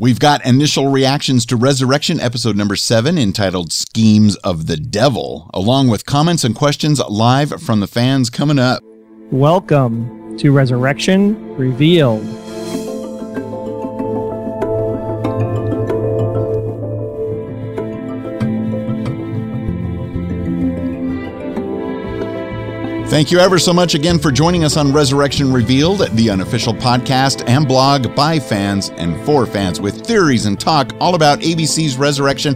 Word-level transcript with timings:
We've 0.00 0.20
got 0.20 0.46
initial 0.46 0.92
reactions 0.92 1.44
to 1.46 1.56
Resurrection 1.56 2.20
episode 2.20 2.54
number 2.54 2.76
seven 2.76 3.18
entitled 3.18 3.72
Schemes 3.72 4.36
of 4.36 4.68
the 4.68 4.76
Devil, 4.76 5.50
along 5.52 5.88
with 5.88 6.06
comments 6.06 6.44
and 6.44 6.54
questions 6.54 7.00
live 7.00 7.60
from 7.60 7.80
the 7.80 7.88
fans 7.88 8.30
coming 8.30 8.60
up. 8.60 8.80
Welcome 9.32 10.38
to 10.38 10.52
Resurrection 10.52 11.56
Revealed. 11.56 12.47
Thank 23.08 23.32
you 23.32 23.38
ever 23.38 23.58
so 23.58 23.72
much 23.72 23.94
again 23.94 24.18
for 24.18 24.30
joining 24.30 24.64
us 24.64 24.76
on 24.76 24.92
Resurrection 24.92 25.50
Revealed, 25.50 26.00
the 26.12 26.28
unofficial 26.28 26.74
podcast 26.74 27.42
and 27.48 27.66
blog 27.66 28.14
by 28.14 28.38
fans 28.38 28.90
and 28.90 29.18
for 29.24 29.46
fans 29.46 29.80
with 29.80 30.06
theories 30.06 30.44
and 30.44 30.60
talk 30.60 30.92
all 31.00 31.14
about 31.14 31.40
ABC's 31.40 31.96
Resurrection. 31.96 32.52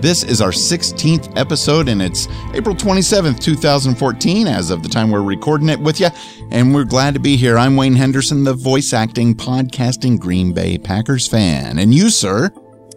This 0.00 0.22
is 0.22 0.40
our 0.40 0.52
16th 0.52 1.36
episode, 1.36 1.88
and 1.88 2.00
it's 2.00 2.28
April 2.54 2.76
27th, 2.76 3.40
2014, 3.40 4.46
as 4.46 4.70
of 4.70 4.84
the 4.84 4.88
time 4.88 5.10
we're 5.10 5.22
recording 5.22 5.70
it 5.70 5.80
with 5.80 5.98
you. 5.98 6.08
And 6.52 6.72
we're 6.72 6.84
glad 6.84 7.14
to 7.14 7.20
be 7.20 7.36
here. 7.36 7.58
I'm 7.58 7.74
Wayne 7.74 7.96
Henderson, 7.96 8.44
the 8.44 8.54
voice 8.54 8.92
acting, 8.92 9.34
podcasting 9.34 10.20
Green 10.20 10.52
Bay 10.52 10.78
Packers 10.78 11.26
fan. 11.26 11.80
And 11.80 11.92
you, 11.92 12.10
sir? 12.10 12.52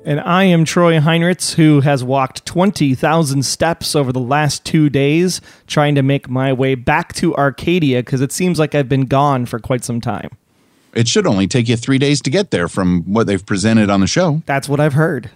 And 0.06 0.22
I 0.22 0.46
am 0.46 0.66
Troy 0.66 1.00
Heinrichs, 1.00 1.56
who 1.56 1.82
has 1.82 2.04
walked 2.04 2.46
20,000 2.46 3.44
steps 3.44 3.96
over 3.96 4.14
the 4.14 4.20
last 4.20 4.66
two 4.66 4.90
days 4.90 5.42
trying 5.68 5.96
to 5.96 6.02
make 6.02 6.30
my 6.30 6.54
way 6.54 6.76
back 6.76 7.14
to 7.16 7.36
Arcadia 7.36 8.00
because 8.00 8.22
it 8.22 8.32
seems 8.32 8.60
like 8.60 8.74
I've 8.74 8.90
been 8.90 9.06
gone 9.06 9.46
for 9.46 9.60
quite 9.60 9.84
some 9.84 10.00
time. 10.00 10.30
It 10.94 11.08
should 11.08 11.28
only 11.28 11.48
take 11.48 11.68
you 11.68 11.76
three 11.76 12.00
days 12.00 12.22
to 12.22 12.30
get 12.30 12.52
there 12.52 12.68
from 12.68 13.04
what 13.04 13.28
they've 13.28 13.46
presented 13.46 13.90
on 13.90 14.00
the 14.00 14.08
show. 14.08 14.42
That's 14.46 14.70
what 14.70 14.80
I've 14.80 14.94
heard. 14.94 15.30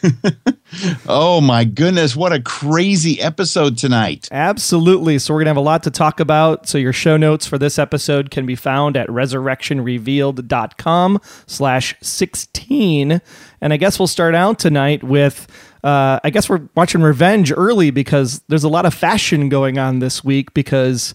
oh 1.08 1.40
my 1.40 1.64
goodness, 1.64 2.14
what 2.14 2.32
a 2.32 2.40
crazy 2.40 3.20
episode 3.20 3.76
tonight. 3.76 4.28
Absolutely. 4.30 5.18
So 5.18 5.34
we're 5.34 5.40
going 5.40 5.46
to 5.46 5.50
have 5.50 5.56
a 5.56 5.60
lot 5.60 5.82
to 5.84 5.90
talk 5.90 6.20
about. 6.20 6.68
So 6.68 6.78
your 6.78 6.92
show 6.92 7.16
notes 7.16 7.46
for 7.46 7.58
this 7.58 7.76
episode 7.78 8.30
can 8.30 8.46
be 8.46 8.54
found 8.54 8.96
at 8.96 9.08
resurrectionrevealed.com 9.08 11.20
slash 11.46 11.96
16. 12.00 13.20
And 13.62 13.72
I 13.72 13.78
guess 13.78 13.98
we'll 13.98 14.08
start 14.08 14.34
out 14.34 14.58
tonight 14.58 15.02
with 15.02 15.46
uh, 15.84 16.20
I 16.22 16.30
guess 16.30 16.48
we're 16.48 16.68
watching 16.74 17.00
Revenge 17.00 17.52
early 17.56 17.90
because 17.90 18.42
there's 18.48 18.64
a 18.64 18.68
lot 18.68 18.84
of 18.84 18.92
fashion 18.92 19.48
going 19.48 19.78
on 19.78 20.00
this 20.00 20.22
week 20.22 20.52
because 20.52 21.14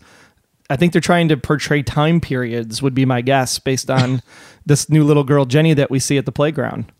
I 0.69 0.75
think 0.75 0.91
they're 0.91 1.01
trying 1.01 1.27
to 1.29 1.37
portray 1.37 1.83
time 1.83 2.19
periods, 2.19 2.81
would 2.81 2.93
be 2.93 3.05
my 3.05 3.21
guess, 3.21 3.59
based 3.59 3.89
on 3.89 4.21
this 4.65 4.89
new 4.89 5.03
little 5.03 5.23
girl, 5.23 5.45
Jenny, 5.45 5.73
that 5.75 5.91
we 5.91 5.99
see 5.99 6.17
at 6.17 6.25
the 6.25 6.31
playground. 6.31 6.91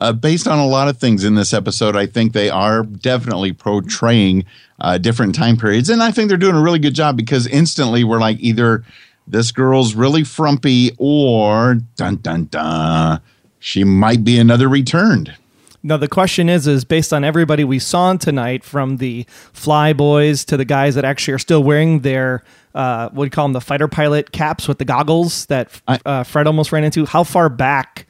Uh, 0.00 0.12
based 0.12 0.46
on 0.46 0.60
a 0.60 0.66
lot 0.66 0.88
of 0.88 0.98
things 0.98 1.24
in 1.24 1.34
this 1.34 1.52
episode, 1.52 1.96
I 1.96 2.06
think 2.06 2.32
they 2.32 2.48
are 2.48 2.84
definitely 2.84 3.52
portraying 3.52 4.44
uh, 4.80 4.98
different 4.98 5.34
time 5.34 5.56
periods. 5.56 5.90
And 5.90 6.02
I 6.02 6.12
think 6.12 6.28
they're 6.28 6.38
doing 6.38 6.54
a 6.54 6.62
really 6.62 6.78
good 6.78 6.94
job 6.94 7.16
because 7.16 7.48
instantly 7.48 8.04
we're 8.04 8.20
like, 8.20 8.38
either 8.38 8.84
this 9.26 9.50
girl's 9.50 9.94
really 9.94 10.22
frumpy 10.22 10.92
or 10.98 11.76
dun 11.96 12.16
dun 12.16 12.44
dun, 12.46 13.20
she 13.62 13.84
might 13.84 14.24
be 14.24 14.38
another 14.38 14.68
returned. 14.68 15.36
Now 15.84 15.96
the 15.96 16.08
question 16.08 16.48
is, 16.48 16.66
is 16.66 16.84
based 16.84 17.12
on 17.12 17.22
everybody 17.22 17.62
we 17.62 17.78
saw 17.78 18.14
tonight, 18.16 18.64
from 18.64 18.96
the 18.96 19.24
fly 19.52 19.92
boys 19.92 20.44
to 20.46 20.56
the 20.56 20.64
guys 20.64 20.96
that 20.96 21.04
actually 21.04 21.34
are 21.34 21.38
still 21.38 21.62
wearing 21.62 22.00
their 22.00 22.42
uh, 22.74 23.08
what 23.10 23.24
do 23.24 23.26
you 23.26 23.30
call 23.30 23.44
them, 23.44 23.52
the 23.52 23.60
fighter 23.60 23.86
pilot 23.86 24.32
caps 24.32 24.66
with 24.66 24.78
the 24.78 24.84
goggles 24.84 25.46
that 25.46 25.80
uh, 25.88 26.24
Fred 26.24 26.46
almost 26.46 26.72
ran 26.72 26.84
into. 26.84 27.04
How 27.04 27.22
far 27.22 27.48
back 27.48 28.06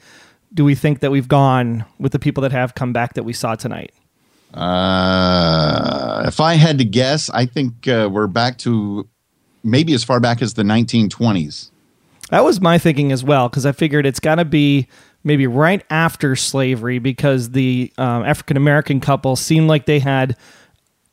do 0.54 0.64
we 0.64 0.74
think 0.74 1.00
that 1.00 1.10
we've 1.10 1.28
gone 1.28 1.84
with 1.98 2.12
the 2.12 2.18
people 2.18 2.42
that 2.42 2.52
have 2.52 2.74
come 2.74 2.92
back 2.92 3.14
that 3.14 3.24
we 3.24 3.32
saw 3.32 3.54
tonight? 3.54 3.92
Uh, 4.54 6.24
if 6.26 6.40
I 6.40 6.54
had 6.54 6.78
to 6.78 6.84
guess, 6.84 7.28
I 7.30 7.46
think 7.46 7.88
uh, 7.88 8.08
we're 8.10 8.26
back 8.26 8.58
to 8.58 9.08
maybe 9.64 9.92
as 9.94 10.04
far 10.04 10.20
back 10.20 10.40
as 10.42 10.54
the 10.54 10.62
1920s. 10.62 11.70
That 12.30 12.44
was 12.44 12.60
my 12.60 12.78
thinking 12.78 13.12
as 13.12 13.24
well, 13.24 13.48
because 13.48 13.66
I 13.66 13.72
figured 13.72 14.06
it's 14.06 14.20
got 14.20 14.36
to 14.36 14.44
be 14.44 14.88
maybe 15.24 15.46
right 15.46 15.84
after 15.90 16.36
slavery, 16.36 16.98
because 16.98 17.50
the 17.50 17.92
um, 17.98 18.24
African 18.24 18.56
American 18.56 19.00
couple 19.00 19.36
seemed 19.36 19.68
like 19.68 19.86
they 19.86 19.98
had 19.98 20.36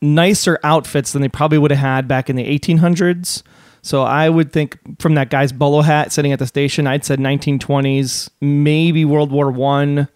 nicer 0.02 0.58
outfits 0.64 1.12
than 1.12 1.22
they 1.22 1.28
probably 1.28 1.58
would 1.58 1.70
have 1.70 1.80
had 1.80 2.08
back 2.08 2.30
in 2.30 2.36
the 2.36 2.58
1800s. 2.58 3.42
So 3.82 4.02
I 4.02 4.28
would 4.28 4.52
think 4.52 4.78
from 5.00 5.14
that 5.14 5.30
guy's 5.30 5.52
bolo 5.52 5.80
hat 5.80 6.12
sitting 6.12 6.32
at 6.32 6.38
the 6.38 6.46
station, 6.46 6.86
I'd 6.86 7.04
said 7.04 7.18
1920s, 7.18 8.28
maybe 8.40 9.04
World 9.04 9.32
War 9.32 9.50
One, 9.50 10.08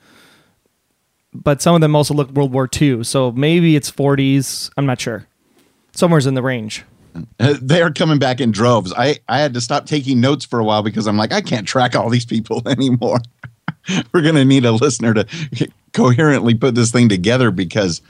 but 1.33 1.62
some 1.62 1.75
of 1.75 1.81
them 1.81 1.97
also 1.97 2.15
look 2.15 2.31
World 2.31 2.53
War 2.53 2.69
Two. 2.69 3.04
So 3.04 3.33
maybe 3.33 3.75
it's 3.77 3.91
40s. 3.91 4.71
I'm 4.77 4.87
not 4.87 5.00
sure. 5.00 5.27
Somewhere's 5.93 6.27
in 6.27 6.34
the 6.34 6.43
range. 6.43 6.84
They 7.38 7.81
are 7.81 7.93
coming 7.93 8.19
back 8.19 8.41
in 8.41 8.50
droves. 8.50 8.93
I, 8.97 9.19
I 9.28 9.38
had 9.38 9.54
to 9.54 9.60
stop 9.60 9.87
taking 9.87 10.21
notes 10.21 10.44
for 10.44 10.59
a 10.59 10.65
while 10.65 10.83
because 10.83 11.06
I'm 11.06 11.16
like, 11.16 11.33
I 11.33 11.41
can't 11.41 11.66
track 11.66 11.94
all 11.94 12.10
these 12.10 12.27
people 12.27 12.60
anymore. 12.69 13.21
We're 14.12 14.22
going 14.22 14.34
to 14.34 14.45
need 14.45 14.65
a 14.65 14.72
listener 14.72 15.15
to 15.15 15.27
coherently 15.93 16.55
put 16.55 16.75
this 16.75 16.91
thing 16.91 17.09
together 17.09 17.50
because 17.50 18.03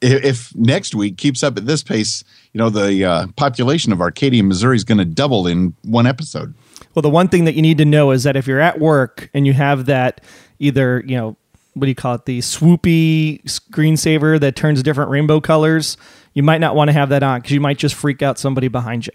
if 0.00 0.54
next 0.56 0.94
week 0.94 1.16
keeps 1.16 1.42
up 1.42 1.56
at 1.56 1.66
this 1.66 1.82
pace, 1.82 2.24
you 2.52 2.58
know, 2.58 2.70
the 2.70 3.04
uh, 3.04 3.26
population 3.36 3.92
of 3.92 4.00
Arcadia, 4.00 4.42
Missouri 4.42 4.76
is 4.76 4.84
going 4.84 4.98
to 4.98 5.04
double 5.04 5.46
in 5.46 5.74
one 5.82 6.06
episode. 6.06 6.54
Well, 6.94 7.02
the 7.02 7.10
one 7.10 7.28
thing 7.28 7.44
that 7.44 7.54
you 7.54 7.62
need 7.62 7.78
to 7.78 7.84
know 7.84 8.10
is 8.10 8.24
that 8.24 8.36
if 8.36 8.46
you're 8.46 8.60
at 8.60 8.80
work 8.80 9.30
and 9.32 9.46
you 9.46 9.52
have 9.52 9.86
that 9.86 10.20
either, 10.58 11.02
you 11.06 11.16
know, 11.16 11.36
what 11.74 11.86
do 11.86 11.88
you 11.88 11.94
call 11.94 12.16
it, 12.16 12.26
the 12.26 12.40
swoopy 12.40 13.42
screensaver 13.44 14.38
that 14.40 14.56
turns 14.56 14.82
different 14.82 15.10
rainbow 15.10 15.40
colors, 15.40 15.96
you 16.34 16.42
might 16.42 16.60
not 16.60 16.74
want 16.74 16.88
to 16.88 16.92
have 16.92 17.08
that 17.08 17.22
on 17.22 17.40
because 17.40 17.52
you 17.52 17.60
might 17.60 17.78
just 17.78 17.94
freak 17.94 18.22
out 18.22 18.38
somebody 18.38 18.68
behind 18.68 19.06
you. 19.06 19.12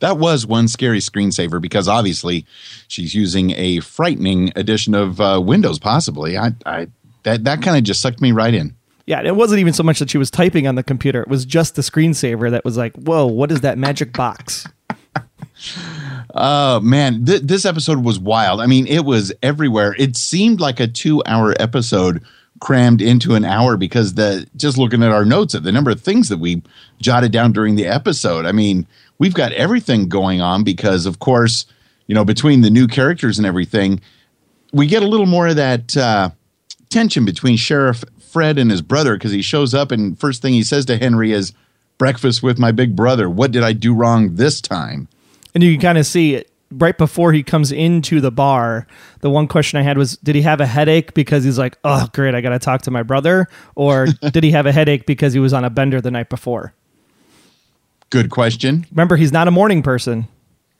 That 0.00 0.18
was 0.18 0.46
one 0.46 0.68
scary 0.68 1.00
screensaver 1.00 1.60
because 1.60 1.88
obviously 1.88 2.46
she's 2.88 3.14
using 3.14 3.50
a 3.52 3.80
frightening 3.80 4.52
edition 4.56 4.94
of 4.94 5.20
uh, 5.20 5.40
Windows, 5.44 5.78
possibly. 5.78 6.36
I, 6.38 6.52
I 6.64 6.88
that 7.22 7.44
that 7.44 7.62
kind 7.62 7.76
of 7.76 7.84
just 7.84 8.00
sucked 8.00 8.20
me 8.20 8.32
right 8.32 8.54
in. 8.54 8.74
Yeah, 9.06 9.22
it 9.22 9.36
wasn't 9.36 9.60
even 9.60 9.72
so 9.72 9.84
much 9.84 10.00
that 10.00 10.10
she 10.10 10.18
was 10.18 10.30
typing 10.30 10.66
on 10.66 10.74
the 10.74 10.82
computer. 10.82 11.22
It 11.22 11.28
was 11.28 11.44
just 11.44 11.76
the 11.76 11.82
screensaver 11.82 12.50
that 12.50 12.64
was 12.64 12.76
like, 12.76 12.94
whoa, 12.96 13.26
what 13.26 13.52
is 13.52 13.60
that 13.60 13.78
magic 13.78 14.12
box? 14.12 14.66
Oh, 16.34 16.76
uh, 16.76 16.80
man. 16.80 17.24
Th- 17.24 17.40
this 17.40 17.64
episode 17.64 18.04
was 18.04 18.18
wild. 18.18 18.60
I 18.60 18.66
mean, 18.66 18.86
it 18.86 19.06
was 19.06 19.32
everywhere. 19.42 19.94
It 19.98 20.14
seemed 20.14 20.60
like 20.60 20.80
a 20.80 20.86
two 20.86 21.22
hour 21.24 21.54
episode 21.58 22.22
crammed 22.60 23.00
into 23.00 23.34
an 23.34 23.44
hour 23.44 23.76
because 23.76 24.14
the 24.14 24.46
just 24.56 24.76
looking 24.76 25.02
at 25.02 25.12
our 25.12 25.24
notes 25.24 25.54
at 25.54 25.62
the 25.62 25.72
number 25.72 25.90
of 25.90 26.00
things 26.00 26.28
that 26.28 26.38
we 26.38 26.62
jotted 27.00 27.32
down 27.32 27.52
during 27.52 27.76
the 27.76 27.86
episode. 27.86 28.44
I 28.44 28.52
mean, 28.52 28.86
we've 29.18 29.34
got 29.34 29.52
everything 29.52 30.08
going 30.08 30.40
on 30.40 30.64
because, 30.64 31.06
of 31.06 31.18
course, 31.18 31.66
you 32.06 32.14
know, 32.14 32.24
between 32.24 32.60
the 32.60 32.70
new 32.70 32.86
characters 32.86 33.38
and 33.38 33.46
everything, 33.46 34.00
we 34.72 34.86
get 34.86 35.02
a 35.02 35.06
little 35.06 35.26
more 35.26 35.48
of 35.48 35.56
that 35.56 35.96
uh, 35.96 36.30
tension 36.90 37.24
between 37.24 37.56
Sheriff 37.56 38.04
Fred 38.18 38.58
and 38.58 38.70
his 38.70 38.82
brother 38.82 39.14
because 39.14 39.32
he 39.32 39.42
shows 39.42 39.74
up 39.74 39.90
and 39.90 40.18
first 40.18 40.42
thing 40.42 40.52
he 40.52 40.62
says 40.62 40.84
to 40.86 40.98
Henry 40.98 41.32
is 41.32 41.52
breakfast 41.98 42.42
with 42.42 42.58
my 42.58 42.72
big 42.72 42.94
brother. 42.94 43.30
What 43.30 43.52
did 43.52 43.62
I 43.62 43.72
do 43.72 43.94
wrong 43.94 44.34
this 44.34 44.60
time? 44.60 45.08
And 45.54 45.62
you 45.62 45.72
can 45.72 45.80
kind 45.80 45.98
of 45.98 46.06
see 46.06 46.34
it 46.34 46.50
right 46.70 46.96
before 46.98 47.32
he 47.32 47.42
comes 47.42 47.72
into 47.72 48.20
the 48.20 48.30
bar. 48.30 48.86
The 49.20 49.30
one 49.30 49.48
question 49.48 49.78
I 49.78 49.82
had 49.82 49.96
was, 49.96 50.16
did 50.18 50.34
he 50.34 50.42
have 50.42 50.60
a 50.60 50.66
headache 50.66 51.14
because 51.14 51.44
he's 51.44 51.58
like, 51.58 51.78
oh, 51.84 52.08
great, 52.12 52.34
I 52.34 52.40
got 52.40 52.50
to 52.50 52.58
talk 52.58 52.82
to 52.82 52.90
my 52.90 53.02
brother? 53.02 53.48
Or 53.74 54.06
did 54.32 54.44
he 54.44 54.50
have 54.50 54.66
a 54.66 54.72
headache 54.72 55.06
because 55.06 55.32
he 55.32 55.38
was 55.38 55.52
on 55.52 55.64
a 55.64 55.70
bender 55.70 56.00
the 56.00 56.10
night 56.10 56.28
before? 56.28 56.74
Good 58.10 58.30
question. 58.30 58.86
Remember, 58.90 59.16
he's 59.16 59.32
not 59.32 59.48
a 59.48 59.50
morning 59.50 59.82
person. 59.82 60.28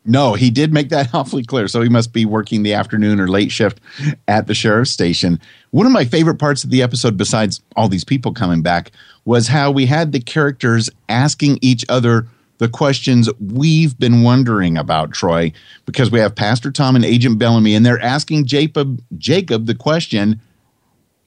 No, 0.07 0.35
he 0.35 0.51
did 0.51 0.73
make 0.73 0.89
that 0.91 1.11
awfully 1.15 1.45
clear. 1.45 1.69
So 1.69 1.83
he 1.83 1.89
must 1.89 2.13
be 2.13 2.25
working 2.25 2.63
the 2.63 2.75
afternoon 2.75 3.21
or 3.21 3.29
late 3.29 3.51
shift 3.51 3.81
at 4.29 4.47
the 4.47 4.55
sheriff's 4.55 4.93
station. 4.93 5.41
One 5.71 5.87
of 5.87 5.93
my 5.93 6.05
favorite 6.05 6.39
parts 6.39 6.65
of 6.65 6.71
the 6.71 6.83
episode, 6.83 7.17
besides 7.17 7.61
all 7.75 7.89
these 7.89 8.05
people 8.05 8.33
coming 8.33 8.63
back, 8.63 8.93
was 9.25 9.49
how 9.49 9.71
we 9.71 9.87
had 9.87 10.13
the 10.13 10.21
characters 10.21 10.89
asking 11.09 11.59
each 11.61 11.85
other 11.89 12.29
the 12.59 12.69
questions 12.69 13.29
we've 13.39 13.99
been 13.99 14.23
wondering 14.23 14.79
about, 14.79 15.13
Troy, 15.13 15.53
because 15.85 16.11
we 16.11 16.21
have 16.21 16.35
Pastor 16.35 16.71
Tom 16.71 16.97
and 16.97 17.05
Agent 17.05 17.39
Bellamy, 17.39 17.75
and 17.75 17.85
they're 17.85 18.03
asking 18.03 18.47
Jacob, 18.47 19.03
Jacob 19.19 19.67
the 19.67 19.75
question 19.75 20.41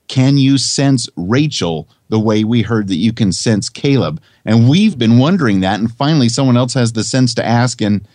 Can 0.08 0.38
you 0.38 0.58
sense 0.58 1.08
Rachel 1.16 1.88
the 2.08 2.20
way 2.20 2.44
we 2.44 2.64
heard 2.64 2.88
that 2.88 2.96
you 2.96 3.14
can 3.14 3.32
sense 3.32 3.70
Caleb? 3.70 4.20
And 4.50 4.68
we've 4.68 4.98
been 4.98 5.18
wondering 5.18 5.62
that, 5.62 5.80
and 5.80 5.90
finally, 5.90 6.28
someone 6.28 6.58
else 6.58 6.74
has 6.74 6.92
the 6.92 7.04
sense 7.06 7.34
to 7.36 7.46
ask, 7.46 7.82
and 7.82 8.06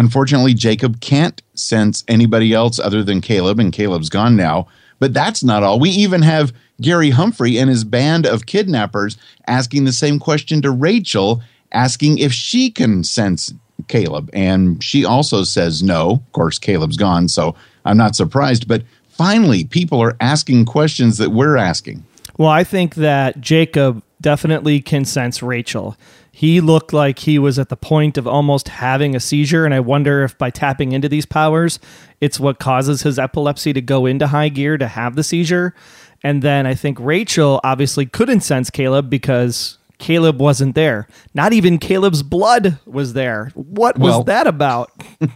Unfortunately, 0.00 0.54
Jacob 0.54 1.00
can't 1.00 1.42
sense 1.52 2.04
anybody 2.08 2.54
else 2.54 2.78
other 2.78 3.02
than 3.02 3.20
Caleb, 3.20 3.58
and 3.58 3.70
Caleb's 3.70 4.08
gone 4.08 4.34
now. 4.34 4.66
But 4.98 5.12
that's 5.12 5.44
not 5.44 5.62
all. 5.62 5.78
We 5.78 5.90
even 5.90 6.22
have 6.22 6.54
Gary 6.80 7.10
Humphrey 7.10 7.58
and 7.58 7.68
his 7.68 7.84
band 7.84 8.26
of 8.26 8.46
kidnappers 8.46 9.18
asking 9.46 9.84
the 9.84 9.92
same 9.92 10.18
question 10.18 10.62
to 10.62 10.70
Rachel, 10.70 11.42
asking 11.72 12.16
if 12.16 12.32
she 12.32 12.70
can 12.70 13.04
sense 13.04 13.52
Caleb. 13.88 14.30
And 14.32 14.82
she 14.82 15.04
also 15.04 15.42
says 15.42 15.82
no. 15.82 16.12
Of 16.12 16.32
course, 16.32 16.58
Caleb's 16.58 16.96
gone, 16.96 17.28
so 17.28 17.54
I'm 17.84 17.98
not 17.98 18.16
surprised. 18.16 18.68
But 18.68 18.84
finally 19.08 19.64
people 19.64 20.02
are 20.02 20.16
asking 20.20 20.64
questions 20.64 21.18
that 21.18 21.30
we're 21.30 21.58
asking. 21.58 22.04
Well, 22.38 22.48
I 22.48 22.64
think 22.64 22.94
that 22.94 23.40
Jacob 23.42 24.02
definitely 24.20 24.80
can 24.80 25.04
sense 25.04 25.42
Rachel. 25.42 25.96
He 26.32 26.60
looked 26.60 26.92
like 26.92 27.20
he 27.20 27.38
was 27.38 27.58
at 27.58 27.68
the 27.68 27.76
point 27.76 28.16
of 28.16 28.26
almost 28.26 28.68
having 28.68 29.16
a 29.16 29.20
seizure, 29.20 29.64
and 29.64 29.74
I 29.74 29.80
wonder 29.80 30.22
if 30.22 30.38
by 30.38 30.50
tapping 30.50 30.92
into 30.92 31.08
these 31.08 31.26
powers, 31.26 31.78
it's 32.20 32.40
what 32.40 32.58
causes 32.58 33.02
his 33.02 33.18
epilepsy 33.18 33.72
to 33.72 33.80
go 33.80 34.06
into 34.06 34.28
high 34.28 34.48
gear 34.48 34.78
to 34.78 34.88
have 34.88 35.16
the 35.16 35.24
seizure. 35.24 35.74
And 36.22 36.42
then 36.42 36.66
I 36.66 36.74
think 36.74 36.98
Rachel 37.00 37.60
obviously 37.64 38.06
couldn't 38.06 38.40
sense 38.40 38.70
Caleb 38.70 39.10
because 39.10 39.78
Caleb 40.00 40.40
wasn't 40.40 40.74
there. 40.74 41.06
Not 41.34 41.52
even 41.52 41.78
Caleb's 41.78 42.22
blood 42.22 42.78
was 42.86 43.12
there. 43.12 43.52
What 43.54 43.98
was 43.98 44.10
well, 44.10 44.24
that 44.24 44.46
about? 44.46 44.90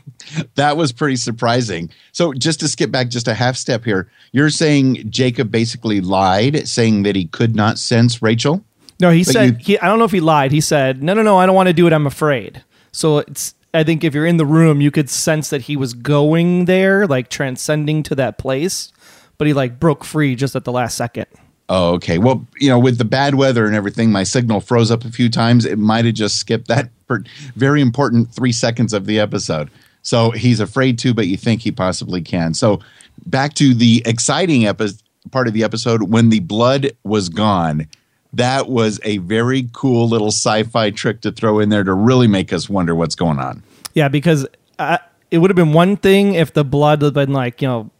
that 0.56 0.76
was 0.76 0.90
pretty 0.90 1.16
surprising. 1.16 1.90
So, 2.12 2.32
just 2.32 2.60
to 2.60 2.68
skip 2.68 2.90
back 2.90 3.08
just 3.08 3.28
a 3.28 3.34
half 3.34 3.56
step 3.56 3.84
here, 3.84 4.10
you're 4.32 4.50
saying 4.50 5.10
Jacob 5.10 5.50
basically 5.50 6.00
lied, 6.00 6.66
saying 6.66 7.04
that 7.04 7.14
he 7.14 7.26
could 7.26 7.54
not 7.54 7.78
sense 7.78 8.22
Rachel? 8.22 8.64
No, 9.00 9.10
he 9.10 9.24
said, 9.24 9.60
he, 9.60 9.78
I 9.78 9.86
don't 9.86 9.98
know 9.98 10.04
if 10.04 10.12
he 10.12 10.20
lied. 10.20 10.52
He 10.52 10.60
said, 10.60 11.02
no, 11.02 11.14
no, 11.14 11.22
no, 11.22 11.36
I 11.36 11.46
don't 11.46 11.54
want 11.54 11.68
to 11.68 11.72
do 11.72 11.86
it. 11.86 11.92
I'm 11.92 12.06
afraid. 12.06 12.62
So, 12.92 13.18
it's, 13.18 13.54
I 13.74 13.82
think 13.82 14.04
if 14.04 14.14
you're 14.14 14.26
in 14.26 14.36
the 14.36 14.46
room, 14.46 14.80
you 14.80 14.92
could 14.92 15.10
sense 15.10 15.50
that 15.50 15.62
he 15.62 15.76
was 15.76 15.94
going 15.94 16.66
there, 16.66 17.06
like 17.08 17.28
transcending 17.28 18.04
to 18.04 18.14
that 18.14 18.38
place, 18.38 18.92
but 19.36 19.48
he 19.48 19.52
like 19.52 19.80
broke 19.80 20.04
free 20.04 20.36
just 20.36 20.54
at 20.54 20.64
the 20.64 20.70
last 20.70 20.96
second. 20.96 21.26
Oh, 21.68 21.94
okay. 21.94 22.18
Well, 22.18 22.46
you 22.60 22.68
know, 22.68 22.78
with 22.78 22.98
the 22.98 23.04
bad 23.04 23.34
weather 23.34 23.66
and 23.66 23.74
everything, 23.74 24.12
my 24.12 24.22
signal 24.22 24.60
froze 24.60 24.90
up 24.90 25.04
a 25.04 25.10
few 25.10 25.28
times. 25.28 25.64
It 25.64 25.78
might 25.78 26.04
have 26.04 26.14
just 26.14 26.36
skipped 26.36 26.68
that 26.68 26.90
very 27.56 27.80
important 27.80 28.32
three 28.32 28.52
seconds 28.52 28.92
of 28.92 29.06
the 29.06 29.18
episode. 29.18 29.70
So 30.02 30.30
he's 30.30 30.60
afraid 30.60 30.98
to, 31.00 31.14
but 31.14 31.26
you 31.26 31.36
think 31.36 31.62
he 31.62 31.72
possibly 31.72 32.20
can. 32.20 32.52
So 32.54 32.80
back 33.26 33.54
to 33.54 33.72
the 33.74 34.02
exciting 34.04 34.66
epi- 34.66 34.98
part 35.30 35.48
of 35.48 35.54
the 35.54 35.64
episode 35.64 36.04
when 36.04 36.28
the 36.28 36.40
blood 36.40 36.92
was 37.02 37.28
gone. 37.30 37.88
That 38.36 38.68
was 38.68 39.00
a 39.04 39.18
very 39.18 39.68
cool 39.72 40.08
little 40.08 40.28
sci 40.28 40.64
fi 40.64 40.90
trick 40.90 41.20
to 41.22 41.32
throw 41.32 41.58
in 41.58 41.68
there 41.68 41.84
to 41.84 41.92
really 41.92 42.28
make 42.28 42.52
us 42.52 42.68
wonder 42.68 42.94
what's 42.94 43.14
going 43.14 43.38
on. 43.38 43.62
Yeah, 43.94 44.08
because 44.08 44.46
uh, 44.78 44.98
it 45.30 45.38
would 45.38 45.50
have 45.50 45.56
been 45.56 45.72
one 45.72 45.96
thing 45.96 46.34
if 46.34 46.52
the 46.52 46.64
blood 46.64 47.02
had 47.02 47.14
been 47.14 47.32
like, 47.32 47.62
you 47.62 47.68
know, 47.68 47.90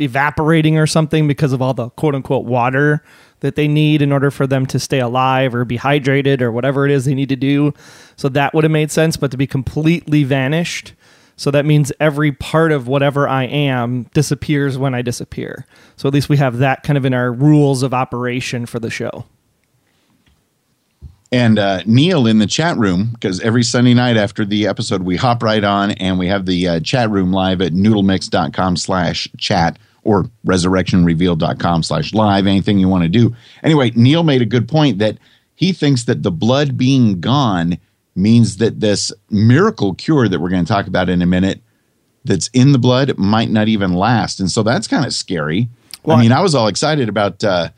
evaporating 0.00 0.78
or 0.78 0.86
something 0.86 1.28
because 1.28 1.52
of 1.52 1.62
all 1.62 1.74
the 1.74 1.90
quote 1.90 2.14
unquote 2.14 2.44
water 2.44 3.02
that 3.40 3.56
they 3.56 3.68
need 3.68 4.02
in 4.02 4.10
order 4.10 4.30
for 4.30 4.46
them 4.46 4.66
to 4.66 4.78
stay 4.78 5.00
alive 5.00 5.54
or 5.54 5.64
be 5.64 5.78
hydrated 5.78 6.40
or 6.40 6.50
whatever 6.50 6.84
it 6.86 6.90
is 6.90 7.04
they 7.04 7.14
need 7.14 7.28
to 7.28 7.36
do. 7.36 7.72
So 8.16 8.28
that 8.30 8.54
would 8.54 8.64
have 8.64 8.70
made 8.70 8.90
sense, 8.90 9.16
but 9.16 9.30
to 9.30 9.36
be 9.36 9.46
completely 9.46 10.24
vanished. 10.24 10.94
So 11.36 11.50
that 11.50 11.66
means 11.66 11.92
every 12.00 12.32
part 12.32 12.72
of 12.72 12.88
whatever 12.88 13.28
I 13.28 13.44
am 13.44 14.04
disappears 14.14 14.78
when 14.78 14.94
I 14.94 15.02
disappear. 15.02 15.66
So 15.96 16.08
at 16.08 16.14
least 16.14 16.28
we 16.28 16.36
have 16.36 16.58
that 16.58 16.84
kind 16.84 16.96
of 16.96 17.04
in 17.04 17.12
our 17.12 17.32
rules 17.32 17.82
of 17.82 17.92
operation 17.92 18.66
for 18.66 18.78
the 18.78 18.90
show. 18.90 19.26
And 21.32 21.58
uh, 21.58 21.80
Neil 21.84 22.26
in 22.26 22.38
the 22.38 22.46
chat 22.46 22.76
room, 22.76 23.10
because 23.12 23.40
every 23.40 23.64
Sunday 23.64 23.94
night 23.94 24.16
after 24.16 24.44
the 24.44 24.66
episode, 24.66 25.02
we 25.02 25.16
hop 25.16 25.42
right 25.42 25.64
on 25.64 25.90
and 25.92 26.18
we 26.18 26.28
have 26.28 26.46
the 26.46 26.68
uh, 26.68 26.80
chat 26.80 27.10
room 27.10 27.32
live 27.32 27.60
at 27.60 27.72
noodlemix.com 27.72 28.76
slash 28.76 29.28
chat 29.36 29.78
or 30.04 30.24
resurrectionrevealed.com 30.46 31.82
slash 31.82 32.12
live, 32.14 32.46
anything 32.46 32.78
you 32.78 32.88
want 32.88 33.02
to 33.02 33.08
do. 33.08 33.34
Anyway, 33.62 33.90
Neil 33.96 34.22
made 34.22 34.42
a 34.42 34.46
good 34.46 34.68
point 34.68 34.98
that 34.98 35.18
he 35.54 35.72
thinks 35.72 36.04
that 36.04 36.22
the 36.22 36.30
blood 36.30 36.76
being 36.76 37.20
gone 37.20 37.78
means 38.14 38.58
that 38.58 38.80
this 38.80 39.12
miracle 39.30 39.94
cure 39.94 40.28
that 40.28 40.40
we're 40.40 40.50
going 40.50 40.64
to 40.64 40.72
talk 40.72 40.86
about 40.86 41.08
in 41.08 41.22
a 41.22 41.26
minute 41.26 41.60
that's 42.24 42.48
in 42.48 42.72
the 42.72 42.78
blood 42.78 43.16
might 43.18 43.50
not 43.50 43.68
even 43.68 43.94
last. 43.94 44.40
And 44.40 44.50
so 44.50 44.62
that's 44.62 44.86
kind 44.86 45.04
of 45.04 45.12
scary. 45.12 45.68
Well, 46.04 46.16
I 46.16 46.20
mean, 46.20 46.32
I 46.32 46.42
was 46.42 46.54
all 46.54 46.68
excited 46.68 47.08
about 47.08 47.42
uh, 47.42 47.70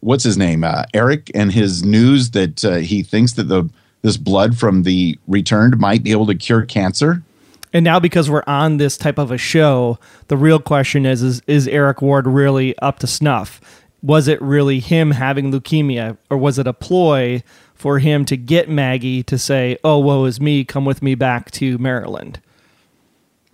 what's 0.00 0.24
his 0.24 0.36
name, 0.36 0.64
uh, 0.64 0.84
Eric, 0.92 1.30
and 1.34 1.52
his 1.52 1.84
news 1.84 2.30
that 2.30 2.64
uh, 2.64 2.76
he 2.76 3.02
thinks 3.02 3.34
that 3.34 3.44
the 3.44 3.68
this 4.02 4.16
blood 4.16 4.56
from 4.56 4.82
the 4.82 5.18
returned 5.28 5.78
might 5.78 6.02
be 6.02 6.10
able 6.10 6.26
to 6.26 6.34
cure 6.34 6.64
cancer. 6.64 7.22
And 7.72 7.84
now, 7.84 8.00
because 8.00 8.30
we're 8.30 8.42
on 8.46 8.78
this 8.78 8.96
type 8.96 9.18
of 9.18 9.30
a 9.30 9.38
show, 9.38 9.98
the 10.28 10.36
real 10.36 10.58
question 10.58 11.06
is: 11.06 11.22
is, 11.22 11.42
is 11.46 11.68
Eric 11.68 12.02
Ward 12.02 12.26
really 12.26 12.76
up 12.78 12.98
to 13.00 13.06
snuff? 13.06 13.60
Was 14.02 14.28
it 14.28 14.40
really 14.40 14.80
him 14.80 15.12
having 15.12 15.52
leukemia, 15.52 16.16
or 16.30 16.38
was 16.38 16.58
it 16.58 16.66
a 16.66 16.72
ploy 16.72 17.42
for 17.74 17.98
him 17.98 18.24
to 18.24 18.36
get 18.36 18.68
Maggie 18.68 19.22
to 19.24 19.38
say, 19.38 19.78
"Oh, 19.84 19.98
woe 19.98 20.24
is 20.24 20.40
me, 20.40 20.64
come 20.64 20.84
with 20.84 21.02
me 21.02 21.14
back 21.14 21.50
to 21.52 21.78
Maryland"? 21.78 22.40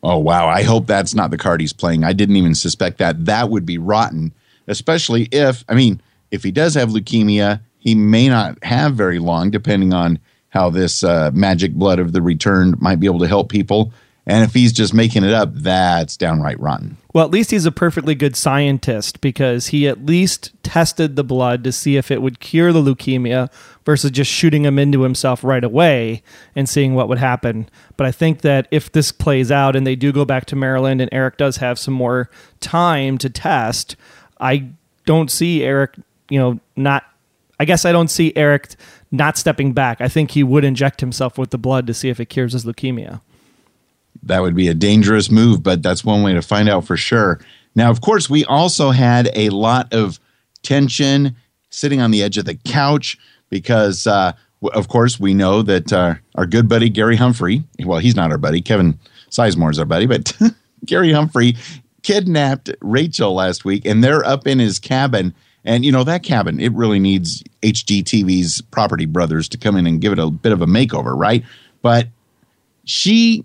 Oh 0.03 0.19
wow! 0.19 0.49
I 0.49 0.63
hope 0.63 0.87
that's 0.87 1.15
not 1.15 1.31
the 1.31 1.39
card 1.39 1.61
he's 1.61 1.73
playing. 1.73 2.05
I 2.05 2.13
didn't 2.13 2.37
even 2.37 2.55
suspect 2.55 2.99
that. 2.99 3.27
That 3.27 3.51
would 3.51 3.67
be 3.67 3.77
rotten, 3.77 4.33
especially 4.69 5.25
if 5.33 5.65
I 5.69 5.75
mean 5.75 6.01
if 6.31 6.43
he 6.43 6.51
does 6.51 6.75
have 6.75 6.91
leukemia, 6.91 7.61
he 7.79 7.95
may 7.95 8.29
not 8.29 8.63
have 8.65 8.95
very 8.95 9.19
long, 9.19 9.51
depending 9.51 9.93
on 9.93 10.19
how 10.49 10.71
this 10.71 11.05
uh, 11.05 11.31
magic 11.35 11.75
blood 11.75 11.99
of 11.99 12.13
the 12.13 12.23
returned 12.23 12.81
might 12.81 12.99
be 13.01 13.07
able 13.07 13.21
to 13.21 13.29
help 13.29 13.49
people. 13.49 13.93
And 14.29 14.43
if 14.43 14.55
he's 14.55 14.73
just 14.73 14.93
making 14.93 15.23
it 15.23 15.33
up, 15.33 15.55
that's 15.55 16.17
downright 16.17 16.59
rotten. 16.59 16.97
Well, 17.15 17.25
at 17.25 17.31
least 17.31 17.53
he's 17.53 17.65
a 17.65 17.71
perfectly 17.71 18.17
good 18.17 18.35
scientist 18.35 19.21
because 19.21 19.69
he 19.69 19.87
at 19.87 20.05
least 20.05 20.51
tested 20.65 21.15
the 21.15 21.23
blood 21.23 21.63
to 21.63 21.71
see 21.71 21.97
if 21.97 22.11
it 22.11 22.21
would 22.21 22.41
cure 22.41 22.73
the 22.73 22.83
leukemia 22.83 23.53
versus 23.85 24.11
just 24.11 24.31
shooting 24.31 24.65
him 24.65 24.81
into 24.81 25.03
himself 25.03 25.45
right 25.45 25.63
away 25.63 26.25
and 26.57 26.69
seeing 26.69 26.95
what 26.95 27.09
would 27.09 27.19
happen. 27.19 27.69
But 27.97 28.09
I 28.09 28.13
think 28.13 28.41
that 28.41 28.67
if 28.73 28.91
this 28.91 29.13
plays 29.13 29.53
out 29.53 29.77
and 29.77 29.87
they 29.87 29.95
do 29.95 30.11
go 30.11 30.25
back 30.25 30.47
to 30.47 30.57
Maryland 30.57 31.01
and 31.01 31.09
Eric 31.13 31.37
does 31.37 31.59
have 31.59 31.79
some 31.79 31.95
more 31.95 32.29
time 32.59 33.19
to 33.19 33.31
test, 33.31 33.95
I 34.41 34.71
don't 35.05 35.31
see 35.31 35.63
Eric 35.63 35.95
you 36.29 36.39
know, 36.39 36.61
not. 36.77 37.05
I 37.59 37.65
guess 37.65 37.87
I 37.87 37.93
don't 37.93 38.09
see 38.09 38.35
Eric 38.37 38.75
not 39.11 39.39
stepping 39.39 39.73
back. 39.73 40.01
I 40.03 40.09
think 40.09 40.33
he 40.33 40.43
would 40.43 40.65
inject 40.65 41.01
himself 41.01 41.39
with 41.39 41.51
the 41.51 41.59
blood 41.59 41.87
to 41.87 41.95
see 41.95 42.11
if 42.11 42.21
it 42.21 42.27
cures 42.27 42.53
his 42.53 42.67
leukemia. 42.67 43.21
That 44.23 44.43
would 44.43 44.55
be 44.55 44.69
a 44.69 44.75
dangerous 44.75 45.31
move, 45.31 45.63
but 45.63 45.83
that's 45.83 46.05
one 46.05 46.23
way 46.23 46.35
to 46.35 46.43
find 46.43 46.69
out 46.69 46.85
for 46.85 46.97
sure. 46.97 47.41
Now, 47.75 47.91
of 47.91 48.01
course, 48.01 48.29
we 48.29 48.45
also 48.45 48.91
had 48.91 49.31
a 49.35 49.51
lot 49.51 49.93
of 49.93 50.19
tension 50.63 51.37
sitting 51.71 52.01
on 52.01 52.11
the 52.11 52.23
edge 52.23 52.39
of 52.39 52.45
the 52.45 52.57
couch 52.57 53.17
because, 53.51 54.07
uh, 54.07 54.33
of 54.75 54.89
course, 54.89 55.21
we 55.21 55.35
know 55.35 55.63
that 55.63 55.93
uh, 55.93 56.15
our 56.35 56.47
good 56.47 56.69
buddy 56.69 56.89
Gary 56.89 57.17
Humphrey, 57.17 57.63
well, 57.85 57.99
he's 57.99 58.17
not 58.17 58.33
our 58.33 58.39
buddy, 58.39 58.61
Kevin 58.61 58.99
Sizemore 59.31 59.71
is 59.71 59.79
our 59.79 59.85
buddy, 59.85 60.07
but 60.07 60.37
Gary 60.85 61.13
Humphrey 61.13 61.57
kidnapped 62.03 62.71
Rachel 62.81 63.35
last 63.35 63.65
week, 63.65 63.85
and 63.85 64.03
they're 64.03 64.25
up 64.25 64.47
in 64.47 64.59
his 64.59 64.79
cabin 64.79 65.35
and 65.67 65.85
you 65.85 65.91
know 65.91 66.05
that 66.05 66.23
cabin, 66.23 66.61
it 66.61 66.73
really 66.73 67.01
needs 67.01 67.43
HGTV's 67.63 68.63
Property 68.71 69.05
Brothers 69.05 69.49
to 69.51 69.59
come 69.59 69.77
in 69.77 69.87
and 69.87 70.01
give 70.01 70.13
it 70.13 70.19
a 70.21 70.31
bit 70.31 70.53
of 70.53 70.63
a 70.63 70.67
makeover, 70.67 71.19
right? 71.19 71.45
But 71.83 72.07
she, 72.85 73.45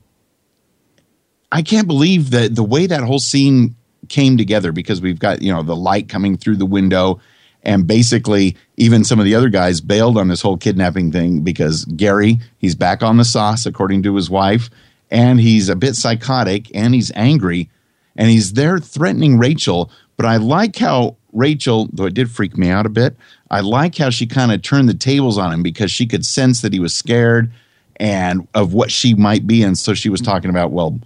I 1.52 1.64
can't 1.64 1.88
believe 1.88 2.30
that 2.30 2.56
the 2.56 2.64
way 2.64 2.86
that 2.86 3.04
whole 3.04 3.20
scene 3.20 3.76
came 4.08 4.38
together 4.38 4.72
because 4.72 5.02
we've 5.02 5.20
got 5.20 5.42
you 5.42 5.52
know 5.52 5.64
the 5.64 5.76
light 5.76 6.10
coming 6.10 6.38
through 6.38 6.58
the 6.58 6.66
window, 6.66 7.20
and 7.64 7.88
basically 7.88 8.56
even 8.78 9.04
some 9.04 9.18
of 9.18 9.26
the 9.26 9.34
other 9.34 9.50
guys 9.50 9.82
bailed 9.82 10.18
on 10.18 10.28
this 10.28 10.42
whole 10.42 10.58
kidnapping 10.58 11.12
thing 11.12 11.42
because 11.42 11.86
Gary 11.86 12.40
he's 12.60 12.76
back 12.76 13.02
on 13.02 13.18
the 13.18 13.26
sauce 13.26 13.66
according 13.66 14.04
to 14.04 14.16
his 14.16 14.30
wife, 14.30 14.70
and 15.10 15.42
he's 15.42 15.70
a 15.70 15.76
bit 15.76 15.96
psychotic 15.96 16.74
and 16.76 16.94
he's 16.94 17.12
angry, 17.16 17.68
and 18.16 18.30
he's 18.30 18.54
there 18.54 18.78
threatening 18.78 19.40
Rachel. 19.40 19.90
But 20.18 20.28
I 20.28 20.38
like 20.38 20.76
how 20.76 21.16
Rachel, 21.34 21.90
though 21.92 22.06
it 22.06 22.14
did 22.14 22.30
freak 22.30 22.58
me 22.58 22.70
out 22.70 22.86
a 22.86 22.90
bit, 22.90 23.16
I 23.50 23.62
like 23.62 23.98
how 23.98 24.10
she 24.10 24.28
kind 24.28 24.52
of 24.52 24.62
turned 24.62 24.90
the 24.90 24.94
tables 24.94 25.38
on 25.38 25.54
him 25.54 25.64
because 25.64 25.92
she 25.92 26.06
could 26.06 26.26
sense 26.26 26.62
that 26.62 26.74
he 26.74 26.80
was 26.80 26.94
scared 26.94 27.52
and 27.98 28.48
of 28.54 28.74
what 28.74 28.92
she 28.92 29.14
might 29.14 29.46
be. 29.46 29.64
And 29.64 29.78
so 29.78 29.94
she 29.94 30.10
was 30.10 30.22
talking 30.22 30.50
about, 30.50 30.72
well, 30.72 31.00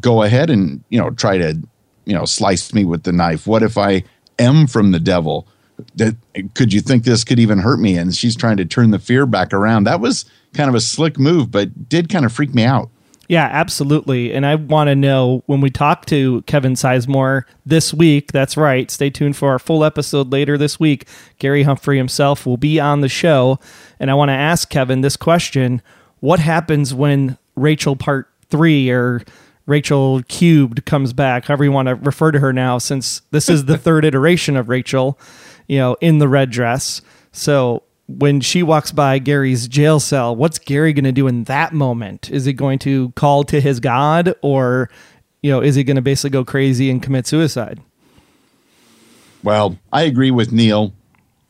go 0.00 0.22
ahead 0.22 0.50
and, 0.50 0.82
you 0.90 0.98
know, 0.98 1.10
try 1.10 1.38
to, 1.38 1.58
you 2.04 2.14
know, 2.14 2.24
slice 2.24 2.72
me 2.72 2.84
with 2.84 3.04
the 3.04 3.12
knife. 3.12 3.46
What 3.46 3.62
if 3.62 3.78
I 3.78 4.04
am 4.38 4.66
from 4.66 4.92
the 4.92 5.00
devil? 5.00 5.46
That 5.96 6.16
could 6.54 6.72
you 6.72 6.80
think 6.80 7.04
this 7.04 7.24
could 7.24 7.40
even 7.40 7.58
hurt 7.58 7.80
me? 7.80 7.96
And 7.96 8.14
she's 8.14 8.36
trying 8.36 8.58
to 8.58 8.64
turn 8.64 8.90
the 8.90 8.98
fear 8.98 9.26
back 9.26 9.52
around. 9.52 9.84
That 9.84 10.00
was 10.00 10.24
kind 10.52 10.68
of 10.68 10.74
a 10.74 10.80
slick 10.80 11.18
move, 11.18 11.50
but 11.50 11.88
did 11.88 12.08
kind 12.08 12.24
of 12.24 12.32
freak 12.32 12.54
me 12.54 12.64
out. 12.64 12.90
Yeah, 13.28 13.48
absolutely. 13.50 14.32
And 14.32 14.44
I 14.44 14.56
want 14.56 14.88
to 14.88 14.94
know 14.94 15.42
when 15.46 15.60
we 15.60 15.70
talk 15.70 16.06
to 16.06 16.42
Kevin 16.42 16.74
Sizemore 16.74 17.44
this 17.64 17.94
week, 17.94 18.32
that's 18.32 18.56
right. 18.56 18.90
Stay 18.90 19.10
tuned 19.10 19.36
for 19.36 19.50
our 19.50 19.58
full 19.58 19.84
episode 19.84 20.30
later 20.30 20.58
this 20.58 20.78
week. 20.78 21.06
Gary 21.38 21.62
Humphrey 21.62 21.96
himself 21.96 22.44
will 22.44 22.56
be 22.56 22.78
on 22.78 23.00
the 23.00 23.08
show. 23.08 23.58
And 23.98 24.10
I 24.10 24.14
want 24.14 24.28
to 24.28 24.34
ask 24.34 24.68
Kevin 24.68 25.00
this 25.00 25.16
question 25.16 25.80
What 26.20 26.38
happens 26.40 26.92
when 26.92 27.38
Rachel 27.56 27.96
Part 27.96 28.28
3 28.50 28.90
or 28.90 29.22
Rachel 29.66 30.22
Cubed 30.28 30.84
comes 30.84 31.12
back, 31.12 31.46
however 31.46 31.64
you 31.64 31.72
want 31.72 31.88
to 31.88 31.94
refer 31.94 32.30
to 32.30 32.38
her 32.38 32.52
now, 32.52 32.78
since 32.78 33.22
this 33.30 33.48
is 33.48 33.64
the 33.64 33.78
third 33.78 34.04
iteration 34.04 34.56
of 34.56 34.68
Rachel, 34.68 35.18
you 35.66 35.78
know, 35.78 35.96
in 36.00 36.18
the 36.18 36.28
red 36.28 36.50
dress. 36.50 37.00
So 37.32 37.82
when 38.06 38.40
she 38.40 38.62
walks 38.62 38.92
by 38.92 39.18
Gary's 39.18 39.66
jail 39.66 39.98
cell, 39.98 40.36
what's 40.36 40.58
Gary 40.58 40.92
going 40.92 41.04
to 41.04 41.12
do 41.12 41.26
in 41.26 41.44
that 41.44 41.72
moment? 41.72 42.30
Is 42.30 42.44
he 42.44 42.52
going 42.52 42.78
to 42.80 43.10
call 43.12 43.44
to 43.44 43.60
his 43.60 43.80
God 43.80 44.34
or, 44.42 44.90
you 45.42 45.50
know, 45.50 45.60
is 45.60 45.74
he 45.74 45.84
going 45.84 45.96
to 45.96 46.02
basically 46.02 46.30
go 46.30 46.44
crazy 46.44 46.90
and 46.90 47.02
commit 47.02 47.26
suicide? 47.26 47.80
Well, 49.42 49.78
I 49.92 50.02
agree 50.02 50.30
with 50.30 50.52
Neil 50.52 50.92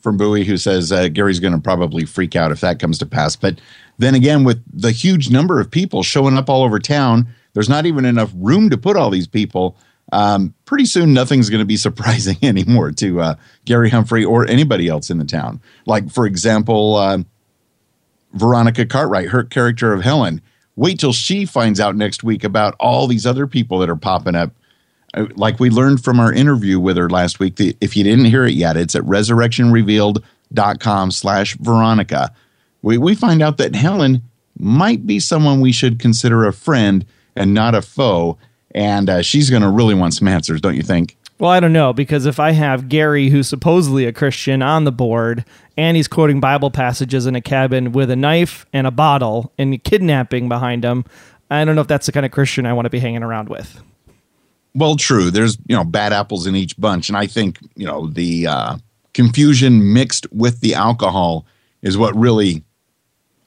from 0.01 0.17
Bowie, 0.17 0.45
who 0.45 0.57
says 0.57 0.93
uh, 0.93 1.09
Gary's 1.09 1.41
going 1.41 1.55
to 1.55 1.61
probably 1.61 2.05
freak 2.05 2.37
out 2.37 2.53
if 2.53 2.61
that 2.61 2.79
comes 2.79 2.99
to 2.99 3.07
pass. 3.07 3.37
But 3.37 3.61
then 3.99 4.15
again, 4.15 4.45
with 4.45 4.63
the 4.73 4.91
huge 4.91 5.31
number 5.31 5.61
of 5.61 5.71
people 5.71 6.03
showing 6.03 6.37
up 6.37 6.51
all 6.51 6.63
over 6.63 6.79
town, 6.79 7.27
there's 7.55 7.69
not 7.69 7.87
even 7.87 8.05
enough 8.05 8.33
room 8.35 8.69
to 8.71 8.77
put 8.77 8.97
all 8.97 9.11
these 9.11 9.27
people. 9.27 9.77
Um, 10.13 10.55
pretty 10.65 10.87
soon, 10.87 11.13
nothing's 11.13 11.51
going 11.51 11.61
to 11.61 11.67
be 11.67 11.77
surprising 11.77 12.37
anymore 12.43 12.91
to 12.93 13.21
uh, 13.21 13.35
Gary 13.65 13.91
Humphrey 13.91 14.25
or 14.25 14.47
anybody 14.47 14.89
else 14.89 15.11
in 15.11 15.19
the 15.19 15.25
town. 15.25 15.61
Like, 15.87 16.11
for 16.11 16.27
example, 16.27 16.97
uh, 16.97 17.19
Veronica 18.35 18.85
Cartwright, 18.85 19.29
her 19.29 19.45
character 19.45 19.93
of 19.93 20.03
Helen. 20.03 20.43
Wait 20.77 20.99
till 20.99 21.13
she 21.13 21.45
finds 21.45 21.79
out 21.79 21.95
next 21.95 22.25
week 22.25 22.43
about 22.43 22.75
all 22.81 23.07
these 23.07 23.27
other 23.27 23.47
people 23.47 23.79
that 23.79 23.89
are 23.89 23.97
popping 23.97 24.35
up. 24.35 24.51
Uh, 25.15 25.27
like 25.37 25.61
we 25.61 25.71
learned 25.71 26.03
from 26.03 26.19
our 26.19 26.33
interview 26.33 26.81
with 26.81 26.97
her 26.97 27.09
last 27.09 27.39
week, 27.39 27.55
the, 27.57 27.77
if 27.81 27.97
you 27.97 28.03
didn't 28.03 28.25
hear 28.25 28.45
it 28.45 28.55
yet, 28.55 28.77
it's 28.77 28.97
at 28.97 29.05
resurrectionrevealed.com 29.05 31.11
slash 31.13 31.57
Veronica. 31.59 32.35
We, 32.83 32.99
we 32.99 33.15
find 33.15 33.41
out 33.41 33.57
that 33.59 33.77
Helen 33.77 34.23
might 34.59 35.07
be 35.07 35.21
someone 35.21 35.61
we 35.61 35.73
should 35.73 36.01
consider 36.01 36.45
a 36.45 36.53
friend 36.53 37.07
and 37.37 37.55
not 37.55 37.75
a 37.75 37.83
foe. 37.83 38.39
And 38.75 39.09
uh, 39.09 39.23
she's 39.23 39.51
going 39.51 39.63
to 39.63 39.71
really 39.71 39.95
want 39.95 40.15
some 40.15 40.29
answers, 40.29 40.61
don't 40.61 40.75
you 40.75 40.83
think? 40.83 41.17
Well, 41.39 41.51
I 41.51 41.61
don't 41.61 41.73
know 41.73 41.93
because 41.93 42.27
if 42.27 42.39
I 42.39 42.53
have 42.53 42.89
Gary, 42.89 43.29
who's 43.29 43.49
supposedly 43.49 44.07
a 44.07 44.13
Christian, 44.13 44.63
on 44.63 44.85
the 44.85 44.93
board, 44.93 45.45
and 45.77 45.97
he's 45.97 46.09
quoting 46.09 46.41
Bible 46.41 46.71
passages 46.71 47.27
in 47.27 47.35
a 47.35 47.41
cabin 47.41 47.93
with 47.93 48.11
a 48.11 48.17
knife 48.17 48.67
and 48.73 48.87
a 48.87 48.93
bottle 48.93 49.53
and 49.59 49.83
kidnapping 49.83 50.49
behind 50.49 50.85
him, 50.85 51.05
I 51.51 51.65
don't 51.65 51.75
know 51.75 51.81
if 51.81 51.89
that's 51.89 52.07
the 52.07 52.13
kind 52.13 52.25
of 52.25 52.33
Christian 52.33 52.67
I 52.67 52.73
want 52.73 52.87
to 52.87 52.91
be 52.91 53.01
hanging 53.01 53.23
around 53.23 53.49
with. 53.49 53.83
Well, 54.75 54.97
true. 54.97 55.31
There's 55.31 55.57
you 55.67 55.77
know 55.77 55.85
bad 55.85 56.13
apples 56.13 56.47
in 56.47 56.57
each 56.57 56.77
bunch, 56.79 57.09
and 57.09 57.17
I 57.17 57.27
think 57.27 57.59
you 57.77 57.87
know 57.87 58.09
the 58.09 58.47
uh, 58.47 58.77
confusion 59.13 59.93
mixed 59.93 60.31
with 60.33 60.61
the 60.61 60.75
alcohol 60.75 61.47
is 61.83 61.97
what 61.97 62.17
really 62.17 62.65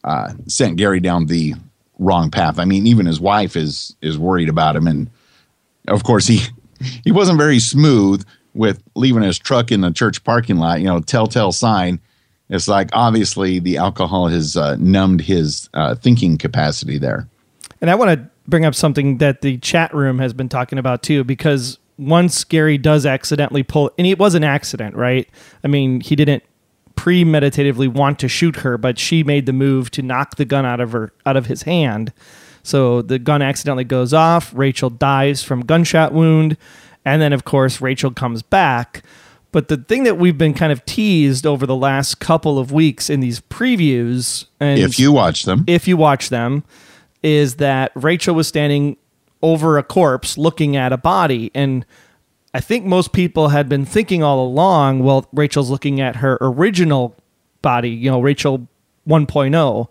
uh, 0.04 0.34
sent 0.48 0.78
Gary 0.78 1.00
down 1.00 1.26
the 1.26 1.56
wrong 2.00 2.32
path. 2.32 2.60
I 2.60 2.66
mean, 2.66 2.88
even 2.88 3.06
his 3.06 3.20
wife 3.20 3.56
is 3.56 3.96
is 4.02 4.18
worried 4.18 4.50
about 4.50 4.76
him, 4.76 4.88
and 4.88 5.10
of 5.88 6.04
course 6.04 6.28
he 6.28 6.42
he 7.04 7.12
wasn't 7.12 7.38
very 7.38 7.60
smooth 7.60 8.26
with 8.54 8.82
leaving 8.96 9.24
his 9.24 9.38
truck 9.38 9.72
in 9.72 9.82
the 9.82 9.92
church 9.92 10.24
parking 10.24 10.58
lot. 10.58 10.80
You 10.80 10.88
know, 10.88 11.00
telltale 11.00 11.52
sign. 11.52 12.00
It's 12.50 12.68
like 12.68 12.90
obviously 12.94 13.60
the 13.60 13.78
alcohol 13.78 14.28
has 14.28 14.56
uh, 14.56 14.78
numbed 14.78 15.22
his 15.22 15.70
uh, 15.74 15.96
thinking 15.96 16.38
capacity 16.38 16.98
there. 16.98 17.28
And 17.82 17.90
I 17.90 17.96
want 17.96 18.12
to 18.12 18.30
bring 18.48 18.66
up 18.66 18.74
something 18.74 19.18
that 19.18 19.42
the 19.42 19.58
chat 19.58 19.94
room 19.94 20.20
has 20.20 20.34
been 20.34 20.50
talking 20.50 20.80
about 20.80 21.04
too, 21.04 21.24
because 21.24 21.78
once 21.98 22.44
Gary 22.44 22.78
does 22.78 23.06
accidentally 23.06 23.64
pull, 23.64 23.92
and 23.98 24.08
it 24.08 24.18
was 24.18 24.34
an 24.34 24.44
accident, 24.44 24.96
right? 24.96 25.28
I 25.64 25.68
mean, 25.68 26.00
he 26.00 26.16
didn't 26.16 26.44
premeditatively 26.96 27.88
want 27.88 28.20
to 28.20 28.28
shoot 28.28 28.58
her, 28.58 28.78
but 28.78 28.98
she 28.98 29.24
made 29.24 29.46
the 29.46 29.54
move 29.54 29.92
to 29.92 30.02
knock 30.02 30.36
the 30.36 30.46
gun 30.46 30.66
out 30.66 30.80
of 30.80 30.92
her 30.94 31.12
out 31.26 31.38
of 31.38 31.46
his 31.46 31.64
hand. 31.64 32.12
So 32.68 33.02
the 33.02 33.18
gun 33.18 33.42
accidentally 33.42 33.86
goes 33.86 34.14
off. 34.14 34.52
Rachel 34.54 34.90
dies 34.90 35.42
from 35.42 35.62
gunshot 35.62 36.12
wound. 36.12 36.58
And 37.06 37.22
then, 37.22 37.32
of 37.32 37.46
course, 37.46 37.80
Rachel 37.80 38.12
comes 38.12 38.42
back. 38.42 39.04
But 39.54 39.70
the 39.70 39.78
thing 39.78 40.04
that 40.04 40.18
we've 40.18 40.38
been 40.38 40.54
kind 40.54 40.74
of 40.74 40.84
teased 40.84 41.46
over 41.48 41.66
the 41.66 41.76
last 41.76 42.20
couple 42.20 42.60
of 42.60 42.74
weeks 42.74 43.10
in 43.10 43.22
these 43.22 43.40
previews, 43.40 44.48
and 44.60 44.80
if 44.80 45.00
you 45.00 45.14
watch 45.14 45.44
them, 45.44 45.64
if 45.66 45.88
you 45.88 45.96
watch 45.96 46.28
them, 46.28 46.66
is 47.24 47.56
that 47.56 47.94
Rachel 47.96 48.36
was 48.36 48.50
standing 48.50 48.98
over 49.42 49.78
a 49.78 49.84
corpse 49.84 50.38
looking 50.38 50.76
at 50.76 50.92
a 50.92 50.98
body. 50.98 51.50
And 51.56 51.86
I 52.54 52.60
think 52.60 52.86
most 52.86 53.14
people 53.14 53.48
had 53.48 53.70
been 53.70 53.86
thinking 53.86 54.24
all 54.24 54.46
along, 54.46 55.04
well, 55.04 55.26
Rachel's 55.32 55.70
looking 55.70 56.02
at 56.02 56.18
her 56.18 56.38
original 56.42 57.16
body, 57.62 57.92
you 57.92 58.12
know, 58.12 58.20
Rachel 58.20 58.68
1.0, 59.08 59.88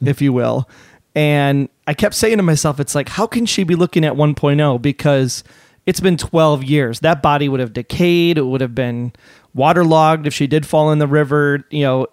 if 0.06 0.22
you 0.22 0.32
will. 0.32 0.68
And 1.14 1.68
I 1.86 1.94
kept 1.94 2.14
saying 2.14 2.38
to 2.38 2.42
myself, 2.42 2.80
it's 2.80 2.94
like, 2.94 3.08
how 3.08 3.26
can 3.26 3.46
she 3.46 3.64
be 3.64 3.74
looking 3.74 4.04
at 4.04 4.14
1.0? 4.14 4.80
Because 4.80 5.44
it's 5.84 6.00
been 6.00 6.16
12 6.16 6.64
years. 6.64 7.00
That 7.00 7.22
body 7.22 7.48
would 7.48 7.60
have 7.60 7.72
decayed. 7.72 8.38
It 8.38 8.42
would 8.42 8.60
have 8.60 8.74
been 8.74 9.12
waterlogged 9.54 10.26
if 10.26 10.32
she 10.32 10.46
did 10.46 10.64
fall 10.64 10.90
in 10.90 10.98
the 10.98 11.06
river, 11.06 11.64
you 11.70 11.82
know, 11.82 12.06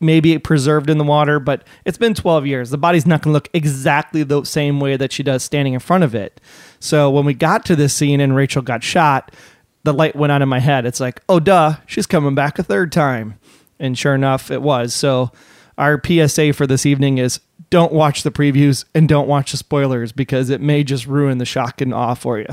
maybe 0.00 0.36
preserved 0.38 0.90
in 0.90 0.98
the 0.98 1.04
water, 1.04 1.38
but 1.38 1.64
it's 1.84 1.96
been 1.96 2.12
12 2.12 2.46
years. 2.46 2.70
The 2.70 2.78
body's 2.78 3.06
not 3.06 3.22
going 3.22 3.30
to 3.30 3.34
look 3.34 3.48
exactly 3.54 4.24
the 4.24 4.44
same 4.44 4.80
way 4.80 4.96
that 4.96 5.12
she 5.12 5.22
does 5.22 5.44
standing 5.44 5.74
in 5.74 5.80
front 5.80 6.02
of 6.02 6.14
it. 6.14 6.40
So 6.80 7.08
when 7.08 7.24
we 7.24 7.34
got 7.34 7.64
to 7.66 7.76
this 7.76 7.94
scene 7.94 8.20
and 8.20 8.34
Rachel 8.34 8.62
got 8.62 8.82
shot, 8.82 9.32
the 9.84 9.94
light 9.94 10.16
went 10.16 10.32
on 10.32 10.42
in 10.42 10.48
my 10.48 10.58
head. 10.58 10.84
It's 10.86 11.00
like, 11.00 11.22
oh, 11.28 11.38
duh, 11.38 11.76
she's 11.86 12.06
coming 12.06 12.34
back 12.34 12.58
a 12.58 12.64
third 12.64 12.90
time. 12.90 13.38
And 13.78 13.96
sure 13.96 14.14
enough, 14.14 14.50
it 14.50 14.62
was. 14.62 14.92
So 14.92 15.30
our 15.78 16.00
PSA 16.04 16.52
for 16.52 16.66
this 16.66 16.84
evening 16.84 17.18
is 17.18 17.40
don't 17.72 17.92
watch 17.94 18.22
the 18.22 18.30
previews 18.30 18.84
and 18.94 19.08
don't 19.08 19.26
watch 19.26 19.50
the 19.50 19.56
spoilers 19.56 20.12
because 20.12 20.50
it 20.50 20.60
may 20.60 20.84
just 20.84 21.06
ruin 21.06 21.38
the 21.38 21.46
shock 21.46 21.80
and 21.80 21.94
awe 21.94 22.12
for 22.12 22.38
you. 22.38 22.46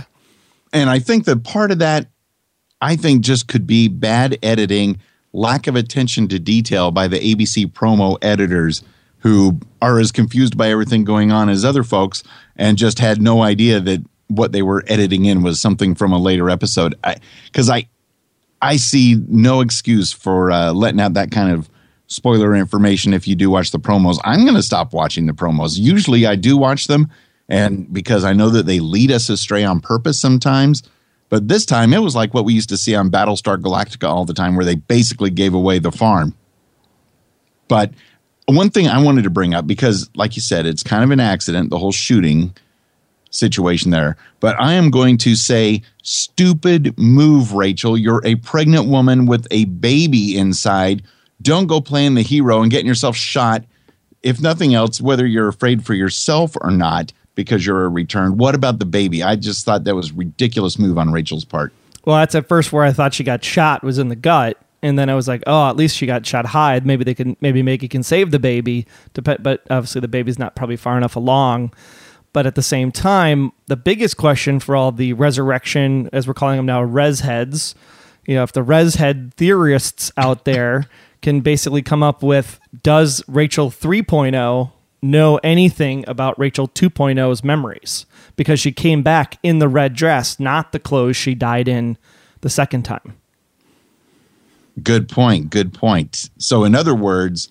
And 0.71 0.89
I 0.89 0.99
think 0.99 1.25
that 1.25 1.43
part 1.43 1.71
of 1.71 1.79
that, 1.79 2.07
I 2.79 2.95
think, 2.95 3.21
just 3.21 3.49
could 3.49 3.67
be 3.67 3.89
bad 3.89 4.39
editing, 4.41 4.97
lack 5.33 5.67
of 5.67 5.75
attention 5.75 6.29
to 6.29 6.39
detail 6.39 6.91
by 6.91 7.09
the 7.09 7.19
ABC 7.19 7.69
promo 7.69 8.17
editors 8.21 8.81
who 9.17 9.59
are 9.81 9.99
as 9.99 10.13
confused 10.13 10.57
by 10.57 10.69
everything 10.69 11.03
going 11.03 11.33
on 11.33 11.49
as 11.49 11.65
other 11.65 11.83
folks 11.83 12.23
and 12.55 12.77
just 12.77 12.99
had 12.99 13.21
no 13.21 13.41
idea 13.41 13.81
that 13.81 14.01
what 14.27 14.53
they 14.53 14.61
were 14.61 14.85
editing 14.87 15.25
in 15.25 15.43
was 15.43 15.59
something 15.59 15.95
from 15.95 16.13
a 16.13 16.17
later 16.17 16.49
episode. 16.49 16.95
Because 17.43 17.69
I, 17.69 17.75
I, 17.75 17.89
I, 18.61 18.75
see 18.77 19.21
no 19.27 19.59
excuse 19.59 20.13
for 20.13 20.49
uh, 20.49 20.71
letting 20.71 21.01
out 21.01 21.15
that 21.15 21.31
kind 21.31 21.51
of 21.51 21.69
spoiler 22.09 22.55
information 22.55 23.13
if 23.13 23.27
you 23.27 23.35
do 23.35 23.49
watch 23.49 23.71
the 23.71 23.79
promos. 23.79 24.17
I'm 24.23 24.43
going 24.43 24.55
to 24.55 24.63
stop 24.63 24.93
watching 24.93 25.27
the 25.27 25.33
promos. 25.33 25.79
Usually 25.79 26.25
I 26.25 26.35
do 26.35 26.57
watch 26.57 26.87
them 26.87 27.09
and 27.47 27.91
because 27.93 28.23
I 28.23 28.33
know 28.33 28.49
that 28.49 28.65
they 28.65 28.79
lead 28.79 29.11
us 29.11 29.29
astray 29.29 29.63
on 29.63 29.79
purpose 29.79 30.19
sometimes. 30.19 30.83
But 31.29 31.47
this 31.47 31.65
time 31.65 31.93
it 31.93 31.99
was 31.99 32.15
like 32.15 32.33
what 32.33 32.45
we 32.45 32.53
used 32.53 32.69
to 32.69 32.77
see 32.77 32.95
on 32.95 33.11
Battlestar 33.11 33.57
Galactica 33.57 34.09
all 34.09 34.25
the 34.25 34.33
time 34.33 34.55
where 34.55 34.65
they 34.65 34.75
basically 34.75 35.29
gave 35.29 35.53
away 35.53 35.79
the 35.79 35.91
farm. 35.91 36.35
But 37.67 37.93
one 38.47 38.71
thing 38.71 38.87
I 38.87 39.01
wanted 39.01 39.23
to 39.23 39.29
bring 39.29 39.53
up 39.53 39.67
because 39.67 40.09
like 40.15 40.35
you 40.35 40.41
said 40.41 40.65
it's 40.65 40.81
kind 40.81 41.03
of 41.03 41.11
an 41.11 41.19
accident 41.19 41.69
the 41.69 41.77
whole 41.77 41.91
shooting 41.91 42.55
situation 43.29 43.91
there. 43.91 44.17
But 44.39 44.59
I 44.59 44.73
am 44.73 44.89
going 44.89 45.17
to 45.19 45.35
say, 45.35 45.83
stupid 46.03 46.97
move, 46.97 47.53
Rachel. 47.53 47.97
You're 47.97 48.25
a 48.25 48.35
pregnant 48.35 48.87
woman 48.87 49.25
with 49.25 49.47
a 49.51 49.65
baby 49.65 50.37
inside 50.37 51.03
don't 51.41 51.67
go 51.67 51.81
playing 51.81 52.15
the 52.15 52.21
hero 52.21 52.61
and 52.61 52.71
getting 52.71 52.87
yourself 52.87 53.15
shot. 53.15 53.63
If 54.21 54.41
nothing 54.41 54.73
else, 54.73 54.99
whether 54.99 55.25
you're 55.25 55.47
afraid 55.47 55.85
for 55.85 55.93
yourself 55.93 56.57
or 56.61 56.71
not, 56.71 57.13
because 57.35 57.65
you're 57.65 57.85
a 57.85 57.89
return. 57.89 58.37
What 58.37 58.53
about 58.53 58.79
the 58.79 58.85
baby? 58.85 59.23
I 59.23 59.37
just 59.37 59.65
thought 59.65 59.85
that 59.85 59.95
was 59.95 60.11
ridiculous 60.11 60.77
move 60.77 60.97
on 60.97 61.11
Rachel's 61.11 61.45
part. 61.45 61.71
Well, 62.05 62.17
that's 62.17 62.35
at 62.35 62.49
first 62.49 62.73
where 62.73 62.83
I 62.83 62.91
thought 62.91 63.13
she 63.13 63.23
got 63.23 63.43
shot 63.45 63.81
was 63.81 63.97
in 63.97 64.09
the 64.09 64.15
gut, 64.17 64.57
and 64.81 64.99
then 64.99 65.09
I 65.09 65.15
was 65.15 65.27
like, 65.27 65.43
oh, 65.47 65.69
at 65.69 65.77
least 65.77 65.95
she 65.95 66.05
got 66.05 66.25
shot 66.25 66.45
high. 66.45 66.79
Maybe 66.83 67.03
they 67.05 67.13
can 67.13 67.37
maybe 67.39 67.61
Maggie 67.63 67.87
can 67.87 68.03
save 68.03 68.31
the 68.31 68.39
baby. 68.39 68.87
But 69.13 69.61
obviously 69.69 70.01
the 70.01 70.07
baby's 70.07 70.39
not 70.39 70.55
probably 70.55 70.75
far 70.75 70.97
enough 70.97 71.15
along. 71.15 71.73
But 72.31 72.45
at 72.45 72.55
the 72.55 72.61
same 72.61 72.91
time, 72.91 73.51
the 73.67 73.75
biggest 73.75 74.17
question 74.17 74.59
for 74.59 74.75
all 74.75 74.91
the 74.91 75.13
resurrection, 75.13 76.09
as 76.13 76.27
we're 76.27 76.35
calling 76.35 76.57
them 76.57 76.65
now, 76.65 76.81
res 76.81 77.21
heads, 77.21 77.73
you 78.25 78.35
know, 78.35 78.43
if 78.43 78.51
the 78.51 78.63
res 78.63 78.95
head 78.95 79.33
theorists 79.35 80.11
out 80.15 80.45
there 80.45 80.85
can 81.21 81.41
basically 81.41 81.81
come 81.81 82.03
up 82.03 82.23
with 82.23 82.59
does 82.83 83.23
Rachel 83.27 83.69
3.0 83.69 84.71
know 85.01 85.37
anything 85.37 86.05
about 86.07 86.37
Rachel 86.39 86.67
2.0's 86.67 87.43
memories? 87.43 88.05
Because 88.35 88.59
she 88.59 88.71
came 88.71 89.03
back 89.03 89.37
in 89.43 89.59
the 89.59 89.67
red 89.67 89.93
dress, 89.93 90.39
not 90.39 90.71
the 90.71 90.79
clothes 90.79 91.17
she 91.17 91.35
died 91.35 91.67
in 91.67 91.97
the 92.41 92.49
second 92.49 92.83
time. 92.83 93.15
Good 94.81 95.09
point. 95.09 95.49
Good 95.49 95.73
point. 95.73 96.29
So, 96.37 96.63
in 96.63 96.73
other 96.73 96.95
words, 96.95 97.49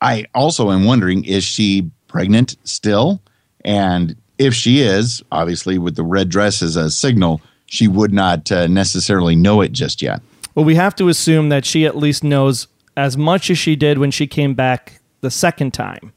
I 0.00 0.24
also 0.34 0.70
am 0.70 0.84
wondering 0.84 1.24
is 1.24 1.44
she 1.44 1.90
pregnant 2.08 2.56
still? 2.64 3.20
And 3.64 4.16
if 4.38 4.54
she 4.54 4.80
is, 4.80 5.22
obviously, 5.30 5.78
with 5.78 5.96
the 5.96 6.02
red 6.02 6.28
dress 6.28 6.62
as 6.62 6.76
a 6.76 6.90
signal, 6.90 7.40
she 7.66 7.88
would 7.88 8.12
not 8.12 8.50
uh, 8.50 8.66
necessarily 8.66 9.36
know 9.36 9.60
it 9.60 9.72
just 9.72 10.02
yet. 10.02 10.20
Well, 10.54 10.64
we 10.64 10.74
have 10.74 10.94
to 10.96 11.08
assume 11.08 11.48
that 11.48 11.64
she 11.64 11.86
at 11.86 11.96
least 11.96 12.24
knows 12.24 12.66
as 12.96 13.16
much 13.16 13.50
as 13.50 13.58
she 13.58 13.76
did 13.76 13.98
when 13.98 14.10
she 14.10 14.26
came 14.26 14.54
back 14.54 15.00
the 15.20 15.30
second 15.30 15.72
time 15.72 16.12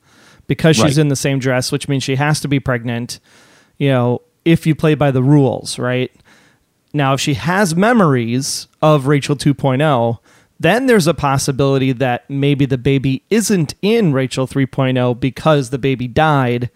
because 0.48 0.76
she's 0.76 0.84
right. 0.84 0.98
in 0.98 1.08
the 1.08 1.16
same 1.16 1.40
dress, 1.40 1.72
which 1.72 1.88
means 1.88 2.04
she 2.04 2.16
has 2.16 2.40
to 2.42 2.48
be 2.48 2.60
pregnant, 2.60 3.20
you 3.78 3.90
know, 3.90 4.22
if 4.44 4.68
you 4.68 4.76
play 4.76 4.96
by 4.96 5.12
the 5.12 5.24
rules, 5.24 5.80
right? 5.80 6.12
Now, 6.94 7.14
if 7.14 7.20
she 7.20 7.34
has 7.34 7.76
memories 7.76 8.68
of 8.82 9.08
Rachel 9.08 9.36
2.0, 9.36 10.20
then 10.60 10.86
there's 10.86 11.08
a 11.08 11.14
possibility 11.14 11.92
that 11.92 12.30
maybe 12.30 12.66
the 12.66 12.78
baby 12.78 13.24
isn't 13.30 13.74
in 13.82 14.14
Rachel 14.14 14.48
3.0 14.48 15.20
because 15.20 15.70
the 15.70 15.78
baby 15.78 16.08
died. 16.08 16.70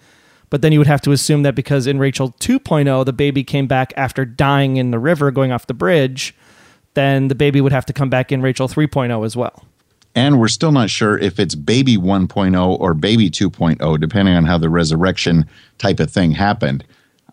But 0.50 0.62
then 0.62 0.72
you 0.72 0.80
would 0.80 0.88
have 0.88 1.02
to 1.02 1.12
assume 1.12 1.44
that 1.44 1.56
because 1.56 1.88
in 1.88 2.00
Rachel 2.00 2.32
2.0, 2.40 3.06
the 3.06 3.14
baby 3.14 3.44
came 3.44 3.68
back 3.68 3.94
after 3.96 4.26
dying 4.26 4.78
in 4.78 4.92
the 4.92 5.00
river 5.00 5.32
going 5.32 5.52
off 5.52 5.68
the 5.68 5.74
bridge, 5.74 6.36
then 6.96 7.28
the 7.28 7.36
baby 7.36 7.62
would 7.62 7.72
have 7.72 7.86
to 7.86 7.94
come 7.94 8.10
back 8.10 8.32
in 8.32 8.42
Rachel 8.42 8.68
3.0 8.68 9.24
as 9.26 9.38
well. 9.38 9.64
And 10.16 10.40
we're 10.40 10.48
still 10.48 10.72
not 10.72 10.90
sure 10.90 11.18
if 11.18 11.40
it's 11.40 11.56
baby 11.56 11.98
1.0 11.98 12.80
or 12.80 12.94
baby 12.94 13.30
2.0, 13.30 14.00
depending 14.00 14.36
on 14.36 14.46
how 14.46 14.58
the 14.58 14.70
resurrection 14.70 15.48
type 15.78 16.00
of 16.00 16.12
thing 16.12 16.32
happened. 16.32 16.84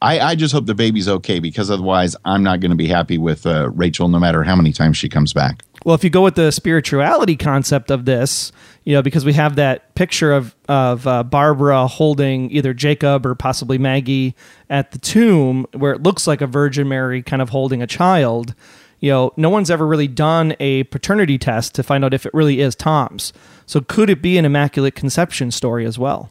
I, 0.03 0.21
I 0.21 0.35
just 0.35 0.53
hope 0.53 0.67
the 0.67 0.75
baby's 0.75 1.09
okay 1.09 1.39
because 1.41 1.71
otherwise 1.71 2.17
I'm 2.25 2.43
not 2.43 2.61
going 2.61 2.71
to 2.71 2.77
be 2.77 2.87
happy 2.87 3.19
with 3.19 3.47
uh, 3.47 3.71
Rachel 3.71 4.09
no 4.09 4.19
matter 4.19 4.43
how 4.43 4.55
many 4.55 4.73
times 4.73 4.97
she 4.97 5.09
comes 5.09 5.33
back. 5.33 5.63
Well, 5.85 5.95
if 5.95 6.03
you 6.03 6.11
go 6.11 6.23
with 6.23 6.35
the 6.35 6.51
spirituality 6.51 7.37
concept 7.37 7.91
of 7.91 8.05
this, 8.05 8.51
you 8.85 8.95
know, 8.95 9.03
because 9.03 9.25
we 9.25 9.33
have 9.35 9.57
that 9.57 9.95
picture 9.95 10.33
of 10.33 10.55
of 10.69 11.07
uh, 11.07 11.23
Barbara 11.23 11.87
holding 11.87 12.51
either 12.51 12.75
Jacob 12.75 13.25
or 13.25 13.35
possibly 13.35 13.79
Maggie 13.79 14.35
at 14.69 14.91
the 14.91 14.99
tomb, 14.99 15.67
where 15.73 15.93
it 15.93 16.03
looks 16.03 16.27
like 16.27 16.41
a 16.41 16.47
Virgin 16.47 16.89
Mary 16.89 17.23
kind 17.23 17.41
of 17.41 17.51
holding 17.51 17.83
a 17.83 17.87
child. 17.87 18.55
You 19.01 19.11
know, 19.11 19.33
no 19.37 19.51
one's 19.51 19.71
ever 19.71 19.87
really 19.87 20.09
done 20.09 20.57
a 20.59 20.85
paternity 20.85 21.39
test 21.39 21.75
to 21.75 21.83
find 21.83 22.05
out 22.05 22.15
if 22.15 22.27
it 22.27 22.35
really 22.35 22.61
is 22.61 22.75
Tom's. 22.75 23.33
So, 23.67 23.81
could 23.81 24.11
it 24.11 24.23
be 24.23 24.39
an 24.39 24.45
immaculate 24.45 24.95
conception 24.95 25.51
story 25.51 25.85
as 25.85 25.99
well? 25.99 26.31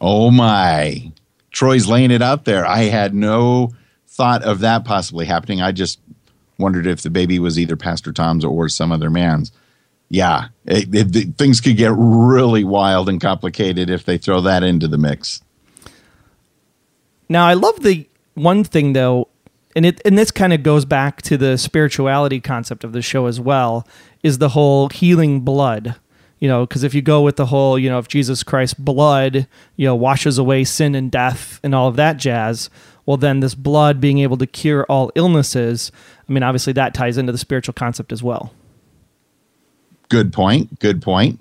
Oh 0.00 0.30
my! 0.30 1.12
Troy's 1.50 1.86
laying 1.86 2.10
it 2.10 2.22
out 2.22 2.44
there. 2.44 2.66
I 2.66 2.84
had 2.84 3.14
no 3.14 3.72
thought 4.06 4.42
of 4.42 4.60
that 4.60 4.84
possibly 4.84 5.26
happening. 5.26 5.60
I 5.60 5.72
just 5.72 6.00
wondered 6.58 6.86
if 6.86 7.02
the 7.02 7.10
baby 7.10 7.38
was 7.38 7.58
either 7.58 7.76
Pastor 7.76 8.12
Tom's 8.12 8.44
or 8.44 8.68
some 8.68 8.92
other 8.92 9.10
man's. 9.10 9.52
Yeah, 10.08 10.48
it, 10.64 10.88
it, 10.94 11.36
things 11.36 11.60
could 11.60 11.76
get 11.76 11.92
really 11.94 12.64
wild 12.64 13.08
and 13.08 13.20
complicated 13.20 13.90
if 13.90 14.04
they 14.04 14.18
throw 14.18 14.40
that 14.42 14.62
into 14.62 14.88
the 14.88 14.98
mix. 14.98 15.42
Now, 17.28 17.46
I 17.46 17.54
love 17.54 17.82
the 17.82 18.08
one 18.34 18.64
thing 18.64 18.94
though, 18.94 19.28
and 19.78 19.86
it 19.86 20.02
and 20.04 20.18
this 20.18 20.32
kind 20.32 20.52
of 20.52 20.64
goes 20.64 20.84
back 20.84 21.22
to 21.22 21.36
the 21.36 21.56
spirituality 21.56 22.40
concept 22.40 22.82
of 22.82 22.92
the 22.92 23.00
show 23.00 23.26
as 23.26 23.38
well, 23.38 23.86
is 24.24 24.38
the 24.38 24.48
whole 24.48 24.88
healing 24.88 25.42
blood. 25.42 25.94
You 26.40 26.48
know, 26.48 26.66
because 26.66 26.82
if 26.82 26.94
you 26.94 27.02
go 27.02 27.22
with 27.22 27.36
the 27.36 27.46
whole, 27.46 27.78
you 27.78 27.88
know, 27.88 28.00
if 28.00 28.08
Jesus 28.08 28.42
Christ's 28.42 28.74
blood, 28.74 29.46
you 29.76 29.86
know, 29.86 29.94
washes 29.94 30.36
away 30.36 30.64
sin 30.64 30.96
and 30.96 31.12
death 31.12 31.60
and 31.62 31.76
all 31.76 31.86
of 31.86 31.94
that 31.94 32.16
jazz, 32.16 32.70
well, 33.06 33.16
then 33.16 33.38
this 33.38 33.54
blood 33.54 34.00
being 34.00 34.18
able 34.18 34.36
to 34.38 34.48
cure 34.48 34.84
all 34.88 35.12
illnesses, 35.14 35.92
I 36.28 36.32
mean, 36.32 36.42
obviously 36.42 36.72
that 36.72 36.92
ties 36.92 37.16
into 37.16 37.30
the 37.30 37.38
spiritual 37.38 37.74
concept 37.74 38.10
as 38.10 38.20
well. 38.20 38.52
Good 40.08 40.32
point. 40.32 40.80
Good 40.80 41.00
point. 41.00 41.38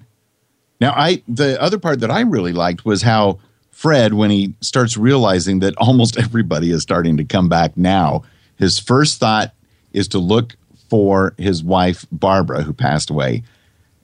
Now, 0.79 0.94
I 0.96 1.24
the 1.27 1.60
other 1.60 1.79
part 1.79 2.01
that 2.01 2.12
I 2.12 2.22
really 2.22 2.53
liked 2.53 2.86
was 2.86 3.01
how 3.01 3.39
Fred, 3.77 4.15
when 4.15 4.31
he 4.31 4.55
starts 4.60 4.98
realizing 4.98 5.60
that 5.60 5.77
almost 5.77 6.17
everybody 6.17 6.72
is 6.72 6.81
starting 6.81 7.15
to 7.17 7.24
come 7.24 7.48
back 7.48 7.77
now, 7.77 8.24
his 8.55 8.79
first 8.79 9.19
thought 9.19 9.53
is 9.93 10.07
to 10.07 10.17
look 10.17 10.55
for 10.89 11.36
his 11.38 11.63
wife 11.63 12.03
Barbara, 12.12 12.63
who 12.63 12.74
passed 12.74 13.12
away, 13.12 13.43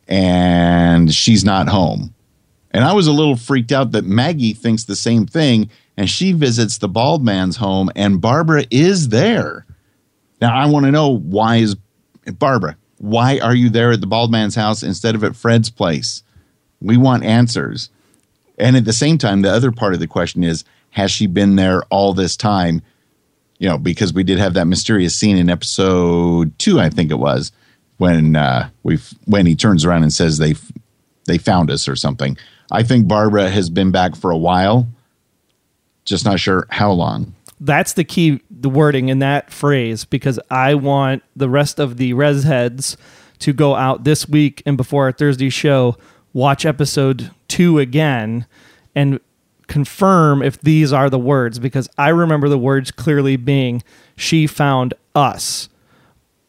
and 0.08 1.12
she's 1.12 1.44
not 1.44 1.70
home. 1.70 2.14
And 2.70 2.84
I 2.84 2.94
was 2.94 3.08
a 3.08 3.12
little 3.12 3.36
freaked 3.36 3.72
out 3.72 3.94
that 3.94 4.06
Maggie 4.06 4.54
thinks 4.54 4.84
the 4.84 4.96
same 4.96 5.26
thing 5.26 5.72
and 5.98 6.08
she 6.08 6.34
visits 6.34 6.78
the 6.78 6.88
bald 6.88 7.26
man's 7.26 7.58
home, 7.58 7.90
and 7.96 8.22
Barbara 8.22 8.66
is 8.70 9.10
there. 9.10 9.66
Now, 10.40 10.56
I 10.56 10.68
want 10.68 10.86
to 10.86 10.92
know 10.92 11.18
why 11.18 11.56
is 11.56 11.76
Barbara? 12.38 12.78
Why 13.00 13.40
are 13.40 13.56
you 13.56 13.72
there 13.72 13.92
at 13.92 14.02
the 14.02 14.08
bald 14.08 14.30
man's 14.32 14.54
house 14.54 14.84
instead 14.84 15.16
of 15.16 15.24
at 15.24 15.36
Fred's 15.36 15.72
place? 15.72 16.22
We 16.80 16.96
want 16.96 17.24
answers. 17.24 17.90
And 18.58 18.76
at 18.76 18.86
the 18.86 18.94
same 18.94 19.18
time, 19.18 19.42
the 19.42 19.52
other 19.52 19.72
part 19.72 19.94
of 19.94 20.00
the 20.00 20.08
question 20.08 20.44
is 20.44 20.64
has 20.92 21.12
she 21.12 21.26
been 21.26 21.56
there 21.56 21.84
all 21.86 22.14
this 22.14 22.38
time? 22.38 22.82
You 23.58 23.70
know, 23.70 23.78
because 23.78 24.14
we 24.14 24.24
did 24.24 24.38
have 24.40 24.54
that 24.54 24.68
mysterious 24.68 25.16
scene 25.16 25.38
in 25.38 25.50
episode 25.50 26.58
two, 26.60 26.80
I 26.80 26.90
think 26.90 27.10
it 27.12 27.20
was, 27.20 27.52
when 27.98 28.36
uh, 28.36 28.70
we 28.84 29.00
when 29.26 29.46
he 29.46 29.56
turns 29.56 29.86
around 29.86 30.04
and 30.04 30.14
says 30.14 30.38
they 30.38 30.56
they 31.26 31.38
found 31.38 31.72
us 31.72 31.88
or 31.88 31.96
something. 31.96 32.38
I 32.72 32.84
think 32.84 33.08
Barbara 33.08 33.50
has 33.50 33.70
been 33.70 33.92
back 33.92 34.16
for 34.16 34.32
a 34.32 34.38
while 34.38 34.88
just 36.06 36.26
not 36.26 36.40
sure 36.40 36.68
how 36.70 36.92
long. 36.92 37.34
That's 37.60 37.94
the 37.94 38.04
key, 38.04 38.42
the 38.50 38.70
wording 38.70 39.10
in 39.10 39.20
that 39.20 39.52
phrase, 39.52 40.06
because 40.06 40.40
I 40.50 40.76
want 40.76 41.24
the 41.36 41.50
rest 41.50 41.80
of 41.80 41.98
the 41.98 42.14
res 42.14 42.44
heads 42.44 42.98
to 43.40 43.54
go 43.54 43.76
out 43.76 44.04
this 44.04 44.28
week 44.28 44.62
and 44.66 44.76
before 44.76 45.06
our 45.06 45.12
Thursday 45.12 45.50
show, 45.50 45.98
watch 46.34 46.66
episode 46.66 47.32
two 47.54 47.78
again 47.78 48.48
and 48.96 49.20
confirm 49.68 50.42
if 50.42 50.60
these 50.62 50.92
are 50.92 51.10
the 51.10 51.20
words, 51.20 51.60
because 51.60 51.88
I 51.98 52.10
remember 52.10 52.50
the 52.50 52.58
words 52.58 52.90
clearly 52.90 53.36
being, 53.36 53.84
she 54.16 54.48
found 54.48 54.96
us, 55.14 55.70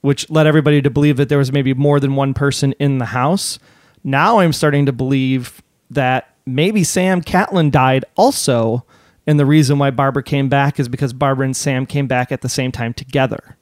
which 0.00 0.28
led 0.30 0.46
everybody 0.46 0.80
to 0.80 0.88
believe 0.88 1.18
that 1.18 1.28
there 1.28 1.38
was 1.38 1.52
maybe 1.52 1.74
more 1.74 2.00
than 2.00 2.16
one 2.16 2.32
person 2.32 2.72
in 2.78 2.98
the 2.98 3.06
house. 3.06 3.58
Now 4.02 4.38
I'm 4.38 4.54
starting 4.54 4.86
to 4.86 4.92
believe 4.92 5.62
that 5.90 6.34
maybe 6.46 6.84
Sam 6.84 7.20
Catlin 7.20 7.70
died 7.70 8.06
also 8.16 8.84
and 9.26 9.38
the 9.38 9.46
reason 9.46 9.78
why 9.78 9.90
Barbara 9.90 10.22
came 10.22 10.48
back 10.48 10.78
is 10.78 10.88
because 10.88 11.12
Barbara 11.12 11.46
and 11.46 11.56
Sam 11.56 11.86
came 11.86 12.06
back 12.06 12.30
at 12.30 12.42
the 12.42 12.48
same 12.48 12.72
time 12.72 12.92
together. 12.92 13.56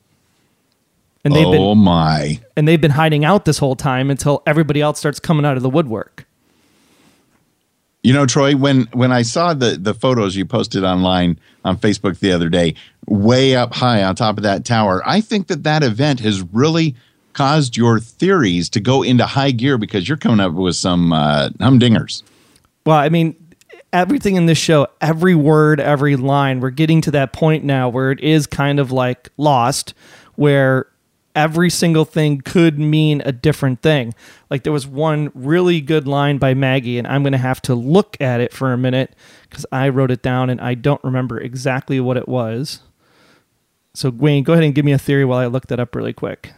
And 1.25 1.35
they've 1.35 1.47
oh 1.47 1.75
been, 1.75 1.85
my! 1.85 2.41
And 2.57 2.67
they've 2.67 2.81
been 2.81 2.93
hiding 2.93 3.25
out 3.25 3.45
this 3.45 3.59
whole 3.59 3.77
time 3.77 4.11
until 4.11 4.43
everybody 4.47 4.81
else 4.81 4.99
starts 4.99 5.21
coming 5.21 5.47
out 5.47 5.57
of 5.57 5.63
the 5.63 5.71
woodwork. 5.71 6.27
You 8.03 8.13
know, 8.13 8.27
Troy, 8.27 8.57
when 8.57 8.83
when 8.93 9.13
I 9.13 9.23
saw 9.23 9.55
the 9.55 9.77
the 9.77 9.95
photos 9.95 10.35
you 10.35 10.45
posted 10.45 10.83
online 10.83 11.39
on 11.65 11.77
Facebook 11.77 12.19
the 12.19 12.33
other 12.33 12.49
day, 12.49 12.75
way 13.07 13.55
up 13.55 13.73
high 13.75 14.03
on 14.03 14.17
top 14.17 14.37
of 14.37 14.43
that 14.43 14.65
tower, 14.65 15.03
I 15.07 15.21
think 15.21 15.47
that 15.47 15.63
that 15.63 15.83
event 15.85 16.21
has 16.21 16.43
really 16.43 16.97
caused 17.33 17.77
your 17.77 18.01
theories 18.01 18.69
to 18.71 18.81
go 18.81 19.03
into 19.03 19.25
high 19.25 19.53
gear 19.53 19.79
because 19.79 20.09
you're 20.09 20.19
coming 20.19 20.41
up 20.41 20.53
with 20.53 20.77
some 20.77 21.13
uh, 21.13 21.51
humdingers. 21.61 22.23
Well, 22.85 22.97
I 22.97 23.09
mean, 23.09 23.37
everything 23.93 24.37
in 24.37 24.47
this 24.47 24.59
show, 24.59 24.89
every 25.01 25.35
word, 25.35 25.81
every 25.81 26.17
line, 26.17 26.61
we're 26.61 26.71
getting 26.71 27.01
to 27.03 27.11
that 27.13 27.33
point 27.33 27.65
now 27.65 27.89
where 27.89 28.11
it 28.11 28.21
is 28.21 28.47
kind 28.47 28.81
of 28.81 28.91
like 28.91 29.29
lost, 29.37 29.95
where 30.35 30.87
every 31.35 31.71
single 31.71 32.05
thing 32.05 32.41
could 32.41 32.79
mean 32.79 33.23
a 33.25 33.33
different 33.33 33.83
thing. 33.83 34.15
Like 34.51 34.63
there 34.63 34.73
was 34.73 34.87
one 34.87 35.31
really 35.35 35.81
good 35.81 36.07
line 36.07 36.39
by 36.39 36.55
Maggie, 36.55 36.99
and 36.99 37.07
I'm 37.07 37.23
going 37.23 37.33
to 37.33 37.39
have 37.39 37.63
to 37.63 37.75
look 37.75 38.17
at 38.21 38.41
it 38.41 38.53
for 38.53 38.73
a 38.73 38.79
minute 38.79 39.15
because 39.49 39.67
I 39.73 39.89
wrote 39.89 40.11
it 40.11 40.23
down 40.23 40.51
and 40.51 40.61
I 40.61 40.75
don't 40.75 41.03
remember 41.05 41.41
exactly 41.41 42.01
what 42.01 42.17
it 42.17 42.29
was. 42.29 42.81
So, 43.95 44.11
Wayne, 44.11 44.43
go 44.43 44.55
ahead 44.55 44.65
and 44.65 44.75
give 44.75 44.85
me 44.85 44.93
a 44.93 44.99
theory 44.99 45.25
while 45.25 45.39
I 45.39 45.47
look 45.47 45.67
that 45.67 45.79
up 45.79 45.95
really 45.95 46.15
quick. 46.15 46.53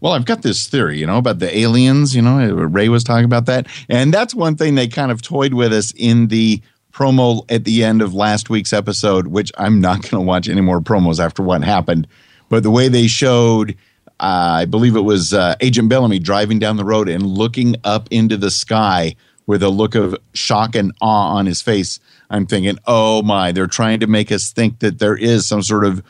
Well, 0.00 0.14
I've 0.14 0.24
got 0.24 0.42
this 0.42 0.66
theory, 0.66 0.98
you 0.98 1.06
know, 1.06 1.18
about 1.18 1.38
the 1.38 1.56
aliens. 1.56 2.16
You 2.16 2.22
know, 2.22 2.50
Ray 2.50 2.88
was 2.88 3.04
talking 3.04 3.24
about 3.24 3.46
that. 3.46 3.68
And 3.88 4.12
that's 4.12 4.34
one 4.34 4.56
thing 4.56 4.74
they 4.74 4.88
kind 4.88 5.12
of 5.12 5.22
toyed 5.22 5.54
with 5.54 5.72
us 5.72 5.92
in 5.96 6.26
the 6.26 6.60
promo 6.92 7.44
at 7.48 7.64
the 7.64 7.84
end 7.84 8.02
of 8.02 8.12
last 8.12 8.50
week's 8.50 8.72
episode, 8.72 9.28
which 9.28 9.52
I'm 9.56 9.80
not 9.80 10.02
going 10.02 10.10
to 10.10 10.20
watch 10.20 10.48
any 10.48 10.60
more 10.60 10.80
promos 10.80 11.24
after 11.24 11.42
what 11.42 11.62
happened. 11.62 12.08
But 12.48 12.64
the 12.64 12.70
way 12.70 12.88
they 12.88 13.06
showed, 13.06 13.72
uh, 13.72 13.74
I 14.22 14.66
believe 14.66 14.94
it 14.94 15.00
was 15.00 15.34
uh, 15.34 15.56
Agent 15.60 15.88
Bellamy 15.88 16.20
driving 16.20 16.60
down 16.60 16.76
the 16.76 16.84
road 16.84 17.08
and 17.08 17.26
looking 17.26 17.74
up 17.82 18.06
into 18.12 18.36
the 18.36 18.52
sky 18.52 19.16
with 19.46 19.64
a 19.64 19.68
look 19.68 19.96
of 19.96 20.16
shock 20.32 20.76
and 20.76 20.92
awe 21.00 21.34
on 21.34 21.46
his 21.46 21.60
face. 21.60 21.98
I'm 22.30 22.46
thinking, 22.46 22.78
oh 22.86 23.22
my, 23.22 23.50
they're 23.50 23.66
trying 23.66 23.98
to 23.98 24.06
make 24.06 24.30
us 24.30 24.52
think 24.52 24.78
that 24.78 25.00
there 25.00 25.16
is 25.16 25.44
some 25.44 25.60
sort 25.60 25.84
of 25.84 26.04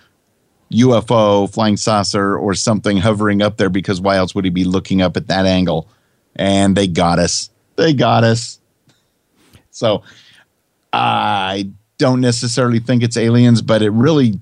UFO, 0.73 1.51
flying 1.53 1.79
saucer, 1.79 2.37
or 2.37 2.53
something 2.55 2.99
hovering 2.99 3.41
up 3.41 3.57
there 3.57 3.71
because 3.71 3.99
why 3.99 4.17
else 4.17 4.35
would 4.35 4.45
he 4.45 4.51
be 4.51 4.65
looking 4.65 5.01
up 5.01 5.17
at 5.17 5.29
that 5.29 5.47
angle? 5.47 5.89
And 6.37 6.77
they 6.77 6.89
got 6.89 7.19
us. 7.19 7.49
They 7.77 7.95
got 7.95 8.25
us. 8.25 8.61
So 9.71 10.03
I 10.93 11.71
don't 11.97 12.21
necessarily 12.21 12.79
think 12.79 13.03
it's 13.03 13.17
aliens, 13.17 13.63
but 13.63 13.81
it 13.81 13.91
really, 13.91 14.39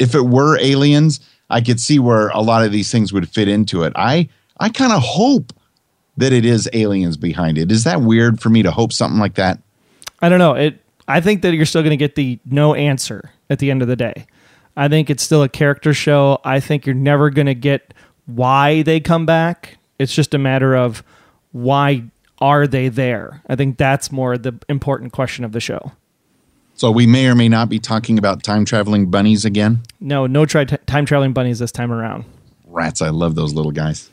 if 0.00 0.16
it 0.16 0.22
were 0.22 0.58
aliens, 0.58 1.20
I 1.50 1.60
could 1.60 1.80
see 1.80 1.98
where 1.98 2.28
a 2.28 2.40
lot 2.40 2.64
of 2.64 2.72
these 2.72 2.90
things 2.90 3.12
would 3.12 3.28
fit 3.28 3.48
into 3.48 3.82
it. 3.82 3.92
I 3.96 4.28
I 4.58 4.68
kind 4.68 4.92
of 4.92 5.02
hope 5.02 5.52
that 6.16 6.32
it 6.32 6.44
is 6.44 6.68
aliens 6.72 7.16
behind 7.16 7.58
it. 7.58 7.72
Is 7.72 7.84
that 7.84 8.02
weird 8.02 8.40
for 8.40 8.50
me 8.50 8.62
to 8.62 8.70
hope 8.70 8.92
something 8.92 9.18
like 9.18 9.34
that? 9.34 9.58
I 10.20 10.28
don't 10.28 10.38
know. 10.38 10.54
It. 10.54 10.80
I 11.08 11.20
think 11.20 11.42
that 11.42 11.54
you're 11.54 11.66
still 11.66 11.82
going 11.82 11.90
to 11.90 11.96
get 11.96 12.14
the 12.14 12.38
no 12.44 12.74
answer 12.74 13.32
at 13.48 13.58
the 13.58 13.70
end 13.70 13.82
of 13.82 13.88
the 13.88 13.96
day. 13.96 14.26
I 14.76 14.88
think 14.88 15.10
it's 15.10 15.22
still 15.22 15.42
a 15.42 15.48
character 15.48 15.92
show. 15.92 16.38
I 16.44 16.60
think 16.60 16.86
you're 16.86 16.94
never 16.94 17.30
going 17.30 17.46
to 17.46 17.54
get 17.54 17.92
why 18.26 18.82
they 18.82 19.00
come 19.00 19.26
back. 19.26 19.78
It's 19.98 20.14
just 20.14 20.34
a 20.34 20.38
matter 20.38 20.76
of 20.76 21.02
why 21.52 22.04
are 22.38 22.66
they 22.66 22.88
there? 22.88 23.42
I 23.48 23.56
think 23.56 23.76
that's 23.76 24.12
more 24.12 24.38
the 24.38 24.58
important 24.68 25.12
question 25.12 25.44
of 25.44 25.52
the 25.52 25.60
show. 25.60 25.92
So 26.80 26.90
we 26.90 27.06
may 27.06 27.26
or 27.26 27.34
may 27.34 27.50
not 27.50 27.68
be 27.68 27.78
talking 27.78 28.16
about 28.16 28.42
time 28.42 28.64
traveling 28.64 29.10
bunnies 29.10 29.44
again. 29.44 29.82
No, 30.00 30.26
no 30.26 30.46
tri- 30.46 30.64
time 30.64 31.04
traveling 31.04 31.34
bunnies 31.34 31.58
this 31.58 31.70
time 31.70 31.92
around. 31.92 32.24
Rats, 32.64 33.02
I 33.02 33.10
love 33.10 33.34
those 33.34 33.52
little 33.52 33.70
guys. 33.70 34.08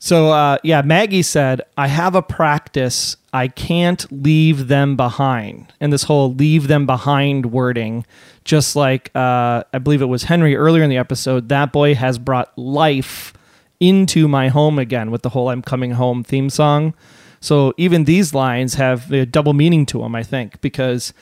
So 0.00 0.30
uh, 0.30 0.58
yeah, 0.64 0.82
Maggie 0.82 1.22
said, 1.22 1.62
"I 1.78 1.86
have 1.86 2.16
a 2.16 2.22
practice. 2.22 3.16
I 3.32 3.46
can't 3.46 4.10
leave 4.10 4.66
them 4.66 4.96
behind." 4.96 5.72
And 5.78 5.92
this 5.92 6.02
whole 6.02 6.34
"leave 6.34 6.66
them 6.66 6.84
behind" 6.84 7.52
wording, 7.52 8.04
just 8.44 8.74
like 8.74 9.12
uh, 9.14 9.62
I 9.72 9.78
believe 9.78 10.02
it 10.02 10.06
was 10.06 10.24
Henry 10.24 10.56
earlier 10.56 10.82
in 10.82 10.90
the 10.90 10.98
episode, 10.98 11.48
that 11.50 11.72
boy 11.72 11.94
has 11.94 12.18
brought 12.18 12.52
life 12.58 13.32
into 13.78 14.26
my 14.26 14.48
home 14.48 14.80
again 14.80 15.12
with 15.12 15.22
the 15.22 15.28
whole 15.28 15.48
I'm 15.48 15.62
coming 15.62 15.92
home 15.92 16.24
theme 16.24 16.50
song. 16.50 16.92
So 17.38 17.72
even 17.76 18.02
these 18.02 18.34
lines 18.34 18.74
have 18.74 19.12
a 19.12 19.26
double 19.26 19.52
meaning 19.52 19.86
to 19.86 20.00
them, 20.00 20.16
I 20.16 20.24
think, 20.24 20.60
because 20.60 21.14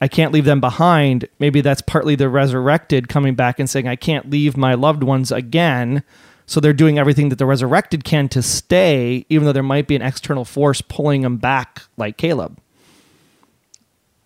I 0.00 0.08
can't 0.08 0.32
leave 0.32 0.44
them 0.44 0.60
behind. 0.60 1.28
Maybe 1.38 1.60
that's 1.60 1.82
partly 1.82 2.14
the 2.14 2.28
resurrected 2.28 3.08
coming 3.08 3.34
back 3.34 3.58
and 3.58 3.68
saying, 3.68 3.88
I 3.88 3.96
can't 3.96 4.30
leave 4.30 4.56
my 4.56 4.74
loved 4.74 5.02
ones 5.02 5.32
again. 5.32 6.02
So 6.46 6.60
they're 6.60 6.72
doing 6.72 6.98
everything 6.98 7.28
that 7.28 7.36
the 7.36 7.46
resurrected 7.46 8.04
can 8.04 8.28
to 8.30 8.42
stay, 8.42 9.24
even 9.28 9.46
though 9.46 9.52
there 9.52 9.62
might 9.62 9.86
be 9.86 9.96
an 9.96 10.02
external 10.02 10.44
force 10.44 10.80
pulling 10.80 11.22
them 11.22 11.36
back, 11.36 11.82
like 11.96 12.16
Caleb. 12.16 12.58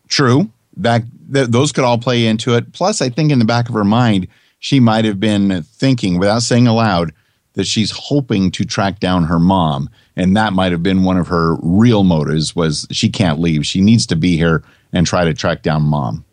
True. 0.09 0.51
That, 0.77 1.03
th- 1.33 1.49
those 1.49 1.73
could 1.73 1.85
all 1.85 1.99
play 1.99 2.27
into 2.27 2.55
it. 2.55 2.73
Plus, 2.73 3.01
I 3.01 3.09
think 3.09 3.31
in 3.31 3.39
the 3.39 3.45
back 3.45 3.69
of 3.69 3.75
her 3.75 3.85
mind, 3.85 4.29
she 4.59 4.81
might 4.81 5.05
have 5.05 5.21
been 5.21 5.63
thinking, 5.63 6.19
without 6.19 6.43
saying 6.43 6.67
aloud, 6.67 7.13
that 7.57 7.67
she's 7.67 7.91
hoping 7.91 8.51
to 8.53 8.65
track 8.65 9.01
down 9.01 9.25
her 9.25 9.39
mom 9.39 9.91
and 10.17 10.37
that 10.37 10.53
might 10.53 10.73
have 10.73 10.83
been 10.83 11.05
one 11.05 11.19
of 11.19 11.29
her 11.29 11.57
real 11.63 12.05
motives 12.05 12.57
was 12.57 12.87
she 12.91 13.09
can't 13.09 13.39
leave 13.39 13.67
she 13.67 13.81
needs 13.81 14.07
to 14.07 14.17
be 14.17 14.37
here 14.37 14.63
and 14.93 15.07
try 15.07 15.25
to 15.25 15.35
track 15.35 15.63
down 15.63 15.83
mom 15.83 16.25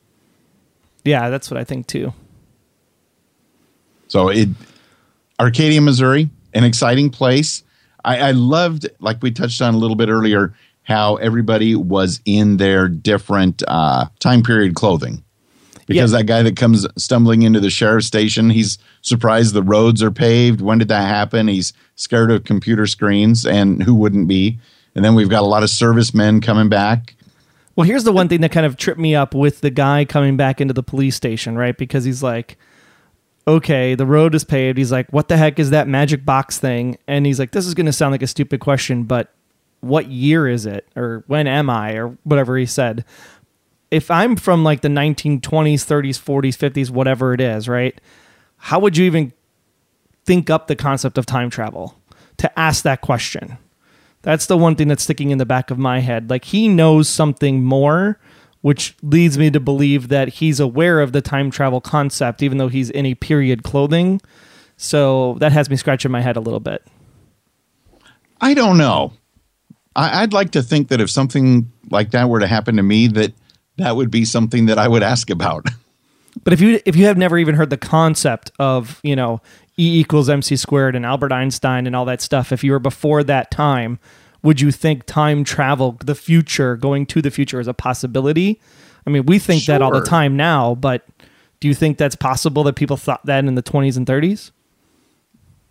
yeah 1.04 1.30
that's 1.30 1.50
what 1.50 1.60
i 1.60 1.63
think 1.63 1.88
too 1.88 2.13
so 4.08 4.30
it 4.30 4.50
arcadia 5.39 5.82
missouri 5.82 6.30
an 6.54 6.63
exciting 6.63 7.10
place 7.10 7.63
I, 8.06 8.20
I 8.20 8.32
loved 8.32 8.88
like 9.00 9.22
we 9.22 9.32
touched 9.32 9.62
on 9.62 9.74
a 9.74 9.78
little 9.78 9.96
bit 9.96 10.10
earlier 10.10 10.54
how 10.84 11.16
everybody 11.16 11.76
was 11.76 12.20
in 12.26 12.58
their 12.58 12.88
different 12.88 13.63
uh, 13.68 14.08
time 14.20 14.44
period 14.44 14.76
clothing 14.76 15.24
because 15.88 16.12
yeah. 16.12 16.20
that 16.20 16.26
guy 16.26 16.44
that 16.44 16.56
comes 16.56 16.86
stumbling 16.98 17.42
into 17.42 17.60
the 17.60 17.70
sheriff's 17.70 18.08
station, 18.08 18.50
he's 18.50 18.78
surprised 19.02 19.54
the 19.54 19.63
roads 19.63 20.02
are 20.02 20.12
paved. 20.12 20.62
When 20.62 20.78
did 20.78 20.88
that 20.89 21.08
happen? 21.08 21.48
He's 21.48 21.74
scared 21.96 22.32
of 22.32 22.44
computer 22.44 22.88
screens, 22.88 23.46
and 23.46 23.84
who 23.84 23.94
wouldn't 23.94 24.28
be? 24.28 24.60
And 24.96 25.04
then 25.04 25.16
we've 25.16 25.30
got 25.30 25.42
a 25.42 25.48
lot 25.48 25.63
of 25.63 25.70
servicemen 25.70 26.42
coming 26.42 26.70
back. 26.70 27.16
Well, 27.76 27.88
here's 27.88 28.04
the 28.04 28.14
one 28.14 28.28
thing 28.28 28.42
that 28.42 28.52
kind 28.52 28.66
of 28.66 28.78
tripped 28.78 29.00
me 29.00 29.16
up 29.16 29.34
with 29.34 29.62
the 29.62 29.72
guy 29.72 30.06
coming 30.06 30.38
back 30.38 30.62
into 30.62 30.74
the 30.74 30.84
police 30.84 31.16
station, 31.16 31.58
right? 31.58 31.76
Because 31.76 32.04
he's 32.04 32.22
like, 32.22 32.58
okay, 33.48 33.96
the 33.96 34.06
road 34.06 34.36
is 34.36 34.44
paved. 34.44 34.78
He's 34.78 34.92
like, 34.92 35.12
what 35.12 35.28
the 35.28 35.38
heck 35.38 35.60
is 35.60 35.72
that 35.72 35.88
magic 35.88 36.24
box 36.24 36.60
thing? 36.60 36.98
And 37.08 37.26
he's 37.26 37.40
like, 37.40 37.52
this 37.52 37.66
is 37.66 37.74
going 37.74 37.88
to 37.88 37.94
sound 37.94 38.12
like 38.12 38.22
a 38.22 38.28
stupid 38.28 38.60
question, 38.60 39.04
but 39.04 39.34
what 39.82 40.08
year 40.08 40.48
is 40.48 40.66
it? 40.66 40.88
Or 40.96 41.24
when 41.28 41.48
am 41.48 41.70
I? 41.70 41.94
Or 41.94 42.18
whatever 42.24 42.58
he 42.58 42.66
said 42.66 43.06
if 43.94 44.10
I'm 44.10 44.36
from 44.36 44.64
like 44.64 44.82
the 44.82 44.88
1920s, 44.88 45.42
30s, 45.42 46.20
40s, 46.20 46.58
50s, 46.58 46.90
whatever 46.90 47.32
it 47.32 47.40
is, 47.40 47.70
right? 47.70 48.02
How 48.58 48.80
would 48.80 48.98
you 48.98 49.06
even 49.06 49.34
think 50.26 50.50
up 50.50 50.66
the 50.66 50.76
concept 50.76 51.20
of 51.20 51.28
time 51.28 51.52
travel 51.52 51.96
to 52.38 52.60
ask 52.60 52.82
that 52.84 53.02
question? 53.02 53.60
That's 54.24 54.48
the 54.48 54.58
one 54.58 54.76
thing 54.76 54.88
that's 54.88 55.04
sticking 55.04 55.30
in 55.30 55.38
the 55.38 55.46
back 55.46 55.70
of 55.70 55.78
my 55.78 56.00
head. 56.00 56.30
Like 56.30 56.46
he 56.46 56.68
knows 56.68 57.08
something 57.08 57.64
more, 57.64 58.20
which 58.62 58.96
leads 59.04 59.38
me 59.38 59.52
to 59.52 59.60
believe 59.60 60.08
that 60.08 60.30
he's 60.30 60.60
aware 60.60 61.02
of 61.02 61.12
the 61.12 61.22
time 61.22 61.52
travel 61.52 61.82
concept, 61.82 62.42
even 62.42 62.58
though 62.58 62.70
he's 62.70 62.90
in 62.90 63.06
a 63.06 63.16
period 63.16 63.64
clothing. 63.64 64.22
So 64.78 65.36
that 65.40 65.52
has 65.52 65.70
me 65.70 65.76
scratching 65.76 66.12
my 66.12 66.22
head 66.22 66.38
a 66.38 66.40
little 66.40 66.62
bit. 66.62 66.86
I 68.42 68.54
don't 68.54 68.78
know. 68.78 69.14
I'd 69.96 70.34
like 70.34 70.52
to 70.52 70.64
think 70.64 70.88
that 70.88 71.00
if 71.00 71.10
something 71.10 71.72
like 71.92 72.12
that 72.12 72.30
were 72.30 72.40
to 72.40 72.48
happen 72.48 72.78
to 72.78 72.84
me, 72.84 73.08
that 73.08 73.34
that 73.78 73.96
would 73.96 74.10
be 74.10 74.26
something 74.26 74.66
that 74.66 74.80
I 74.80 74.88
would 74.88 75.04
ask 75.04 75.30
about. 75.30 75.68
But 76.44 76.52
if 76.52 76.62
you 76.62 76.80
if 76.84 76.96
you 76.96 77.06
have 77.06 77.16
never 77.16 77.38
even 77.38 77.54
heard 77.54 77.70
the 77.70 77.78
concept 77.78 78.52
of 78.58 79.00
you 79.04 79.16
know 79.16 79.40
E 79.78 80.00
equals 80.00 80.30
mc 80.30 80.56
squared 80.56 80.96
and 80.96 81.06
Albert 81.06 81.32
Einstein 81.32 81.88
and 81.88 81.96
all 81.96 82.06
that 82.06 82.22
stuff, 82.22 82.52
if 82.52 82.64
you 82.64 82.72
were 82.72 82.80
before 82.80 83.24
that 83.24 83.50
time, 83.50 84.00
would 84.44 84.62
you 84.62 84.72
think 84.72 85.06
time 85.06 85.44
travel, 85.44 85.98
the 86.04 86.16
future, 86.16 86.76
going 86.76 87.06
to 87.08 87.22
the 87.22 87.32
future, 87.32 87.60
is 87.60 87.68
a 87.68 87.74
possibility? 87.74 88.60
I 89.08 89.10
mean, 89.10 89.26
we 89.26 89.40
think 89.40 89.64
sure. 89.64 89.74
that 89.74 89.82
all 89.82 89.92
the 89.92 90.06
time 90.06 90.38
now, 90.38 90.76
but 90.76 91.06
do 91.60 91.68
you 91.68 91.74
think 91.74 91.98
that's 91.98 92.16
possible 92.16 92.64
that 92.64 92.76
people 92.76 92.98
thought 92.98 93.26
that 93.26 93.46
in 93.46 93.56
the 93.56 93.64
20s 93.64 93.98
and 93.98 94.06
30s? 94.06 94.52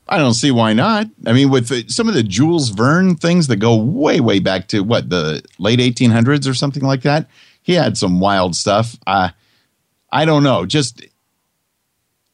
I 0.09 0.19
don't 0.19 0.35
see 0.35 0.51
why 0.51 0.73
not. 0.73 1.07
I 1.27 1.33
mean, 1.33 1.51
with 1.51 1.91
some 1.91 2.09
of 2.09 2.15
the 2.15 2.23
Jules 2.23 2.71
Verne 2.71 3.15
things 3.15 3.47
that 3.47 3.57
go 3.57 3.77
way, 3.77 4.21
way 4.21 4.41
back 4.41 4.69
to 4.69 4.81
what 4.81 5.11
the 5.11 5.43
late 5.59 5.79
1800s 5.79 6.49
or 6.49 6.55
something 6.55 6.83
like 6.83 7.03
that, 7.03 7.29
he 7.63 7.75
had 7.75 7.97
some 7.97 8.21
wild 8.21 8.57
stuff. 8.57 8.97
Uh, 9.07 9.31
I 10.11 10.25
don't 10.25 10.43
know. 10.43 10.67
Just 10.67 11.05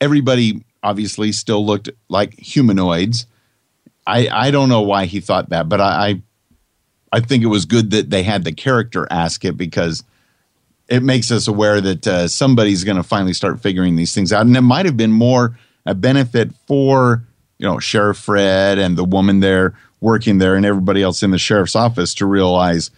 everybody 0.01 0.65
obviously 0.83 1.33
still 1.33 1.65
looked 1.65 1.91
like 2.09 2.39
humanoids. 2.39 3.27
I 4.07 4.29
I 4.29 4.51
don't 4.51 4.69
know 4.69 4.83
why 4.83 5.07
he 5.07 5.21
thought 5.21 5.51
that, 5.51 5.69
but 5.69 5.81
I 5.81 6.23
I, 7.13 7.21
think 7.21 7.43
it 7.43 7.49
was 7.49 7.65
good 7.65 7.91
that 7.93 8.11
they 8.11 8.23
had 8.23 8.45
the 8.45 8.53
character 8.53 9.07
ask 9.11 9.45
it 9.45 9.57
because 9.57 10.05
it 10.89 11.03
makes 11.03 11.31
us 11.31 11.49
aware 11.49 11.81
that 11.81 12.07
uh, 12.07 12.29
somebody's 12.29 12.85
going 12.85 12.97
to 12.97 13.03
finally 13.03 13.33
start 13.33 13.61
figuring 13.61 13.97
these 13.97 14.15
things 14.15 14.33
out, 14.33 14.47
and 14.47 14.57
it 14.57 14.63
might 14.63 14.87
have 14.87 14.97
been 14.97 15.13
more 15.13 15.59
a 15.87 15.95
benefit 15.95 16.55
for 16.67 17.25
you 17.59 17.67
know 17.67 17.79
Sheriff 17.79 18.19
Fred 18.19 18.79
and 18.79 18.97
the 18.97 19.05
woman 19.05 19.41
there 19.41 19.75
working 20.01 20.39
there 20.39 20.55
and 20.55 20.65
everybody 20.65 21.03
else 21.03 21.23
in 21.23 21.31
the 21.31 21.39
sheriff's 21.39 21.77
office 21.77 22.15
to 22.15 22.27
realize 22.27 22.91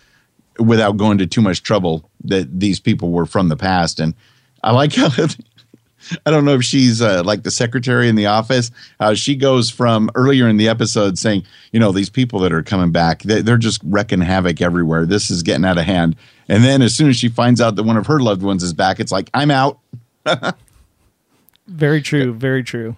without 0.59 0.97
going 0.97 1.19
to 1.19 1.27
too 1.27 1.41
much 1.41 1.63
trouble 1.63 2.11
that 2.25 2.61
these 2.61 2.81
people 2.81 3.11
were 3.11 3.27
from 3.27 3.49
the 3.49 3.57
past. 3.57 4.01
And 4.01 4.15
I 4.63 4.73
like 4.73 4.95
how 4.95 5.09
I 6.27 6.31
don't 6.31 6.45
know 6.45 6.55
if 6.55 6.65
she's 6.65 7.01
uh, 7.01 7.23
like 7.25 7.43
the 7.43 7.51
secretary 7.51 8.09
in 8.09 8.17
the 8.17 8.27
office. 8.27 8.71
Uh, 8.99 9.15
she 9.15 9.37
goes 9.37 9.71
from 9.71 10.11
earlier 10.15 10.49
in 10.49 10.57
the 10.57 10.69
episode 10.69 11.19
saying, 11.19 11.45
you 11.73 11.81
know, 11.81 11.93
these 11.93 12.11
people 12.11 12.41
that 12.41 12.53
are 12.53 12.63
coming 12.63 12.93
back, 12.93 13.23
they, 13.23 13.43
they're 13.43 13.59
just 13.59 13.81
wrecking 13.85 14.21
havoc 14.21 14.61
everywhere. 14.61 15.07
This 15.07 15.31
is 15.31 15.43
getting 15.43 15.65
out 15.65 15.79
of 15.79 15.85
hand. 15.85 16.17
And 16.49 16.65
then 16.65 16.83
as 16.83 16.95
soon 16.95 17.09
as 17.09 17.17
she 17.17 17.29
finds 17.29 17.61
out 17.61 17.77
that 17.77 17.85
one 17.85 17.97
of 17.97 18.07
her 18.07 18.21
loved 18.21 18.43
ones 18.43 18.63
is 18.63 18.73
back, 18.73 19.01
it's 19.01 19.13
like, 19.13 19.31
I'm 19.35 19.51
out. 19.51 19.79
very 21.67 22.03
true. 22.03 22.33
Very 22.33 22.65
true. 22.65 22.97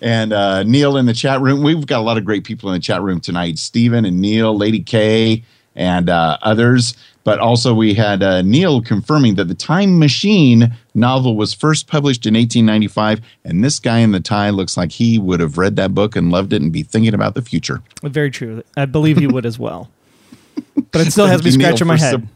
And 0.00 0.32
uh, 0.32 0.62
Neil 0.62 0.96
in 0.96 1.06
the 1.06 1.12
chat 1.12 1.40
room. 1.40 1.62
We've 1.62 1.86
got 1.86 1.98
a 1.98 2.02
lot 2.02 2.16
of 2.16 2.24
great 2.24 2.44
people 2.44 2.70
in 2.70 2.74
the 2.74 2.80
chat 2.80 3.02
room 3.02 3.20
tonight. 3.20 3.58
Stephen 3.58 4.04
and 4.04 4.20
Neil, 4.20 4.56
Lady 4.56 4.80
K, 4.80 5.44
and 5.80 6.10
uh, 6.10 6.36
others. 6.42 6.94
But 7.24 7.38
also, 7.38 7.74
we 7.74 7.94
had 7.94 8.22
uh, 8.22 8.42
Neil 8.42 8.80
confirming 8.80 9.34
that 9.34 9.48
the 9.48 9.54
Time 9.54 9.98
Machine 9.98 10.74
novel 10.94 11.36
was 11.36 11.52
first 11.52 11.86
published 11.86 12.24
in 12.26 12.34
1895. 12.34 13.20
And 13.44 13.64
this 13.64 13.78
guy 13.78 13.98
in 13.98 14.12
the 14.12 14.20
tie 14.20 14.50
looks 14.50 14.76
like 14.76 14.92
he 14.92 15.18
would 15.18 15.40
have 15.40 15.58
read 15.58 15.76
that 15.76 15.94
book 15.94 16.16
and 16.16 16.30
loved 16.30 16.52
it 16.52 16.62
and 16.62 16.72
be 16.72 16.82
thinking 16.82 17.12
about 17.12 17.34
the 17.34 17.42
future. 17.42 17.82
Very 18.02 18.30
true. 18.30 18.62
I 18.76 18.86
believe 18.86 19.18
he 19.18 19.26
would 19.26 19.44
as 19.44 19.58
well. 19.58 19.90
But 20.92 21.06
it 21.06 21.12
still 21.12 21.26
has 21.26 21.44
me 21.44 21.50
scratching 21.52 21.86
my 21.86 21.96
head. 21.96 22.26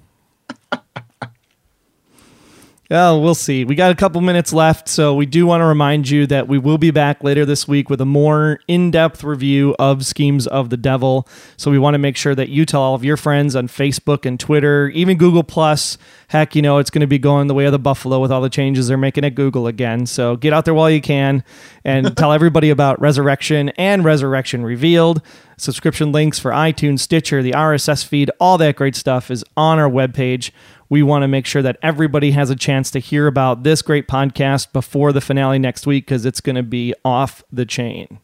Well, 2.90 3.22
we'll 3.22 3.34
see. 3.34 3.64
We 3.64 3.76
got 3.76 3.92
a 3.92 3.94
couple 3.94 4.20
minutes 4.20 4.52
left, 4.52 4.88
so 4.90 5.14
we 5.14 5.24
do 5.24 5.46
want 5.46 5.62
to 5.62 5.64
remind 5.64 6.10
you 6.10 6.26
that 6.26 6.48
we 6.48 6.58
will 6.58 6.76
be 6.76 6.90
back 6.90 7.24
later 7.24 7.46
this 7.46 7.66
week 7.66 7.88
with 7.88 7.98
a 7.98 8.04
more 8.04 8.60
in 8.68 8.90
depth 8.90 9.24
review 9.24 9.74
of 9.78 10.04
Schemes 10.04 10.46
of 10.46 10.68
the 10.68 10.76
Devil. 10.76 11.26
So 11.56 11.70
we 11.70 11.78
want 11.78 11.94
to 11.94 11.98
make 11.98 12.14
sure 12.14 12.34
that 12.34 12.50
you 12.50 12.66
tell 12.66 12.82
all 12.82 12.94
of 12.94 13.02
your 13.02 13.16
friends 13.16 13.56
on 13.56 13.68
Facebook 13.68 14.26
and 14.26 14.38
Twitter, 14.38 14.88
even 14.88 15.16
Google 15.16 15.44
Plus. 15.44 15.96
Heck, 16.28 16.54
you 16.54 16.60
know, 16.60 16.76
it's 16.76 16.90
going 16.90 17.00
to 17.00 17.06
be 17.06 17.18
going 17.18 17.46
the 17.46 17.54
way 17.54 17.64
of 17.64 17.72
the 17.72 17.78
buffalo 17.78 18.20
with 18.20 18.30
all 18.30 18.42
the 18.42 18.50
changes 18.50 18.88
they're 18.88 18.98
making 18.98 19.24
at 19.24 19.34
Google 19.34 19.66
again. 19.66 20.04
So 20.04 20.36
get 20.36 20.52
out 20.52 20.66
there 20.66 20.74
while 20.74 20.90
you 20.90 21.00
can 21.00 21.42
and 21.86 22.14
tell 22.18 22.32
everybody 22.32 22.68
about 22.68 23.00
Resurrection 23.00 23.70
and 23.70 24.04
Resurrection 24.04 24.62
Revealed. 24.62 25.22
Subscription 25.56 26.12
links 26.12 26.38
for 26.38 26.50
iTunes, 26.50 27.00
Stitcher, 27.00 27.42
the 27.42 27.52
RSS 27.52 28.04
feed, 28.04 28.30
all 28.40 28.58
that 28.58 28.76
great 28.76 28.96
stuff 28.96 29.30
is 29.30 29.44
on 29.56 29.78
our 29.78 29.88
webpage 29.88 30.50
we 30.88 31.02
want 31.02 31.22
to 31.22 31.28
make 31.28 31.46
sure 31.46 31.62
that 31.62 31.78
everybody 31.82 32.32
has 32.32 32.50
a 32.50 32.56
chance 32.56 32.90
to 32.92 32.98
hear 32.98 33.26
about 33.26 33.62
this 33.62 33.82
great 33.82 34.06
podcast 34.06 34.72
before 34.72 35.12
the 35.12 35.20
finale 35.20 35.58
next 35.58 35.86
week 35.86 36.06
because 36.06 36.24
it's 36.24 36.40
going 36.40 36.56
to 36.56 36.62
be 36.62 36.94
off 37.04 37.42
the 37.52 37.64
chain. 37.64 38.20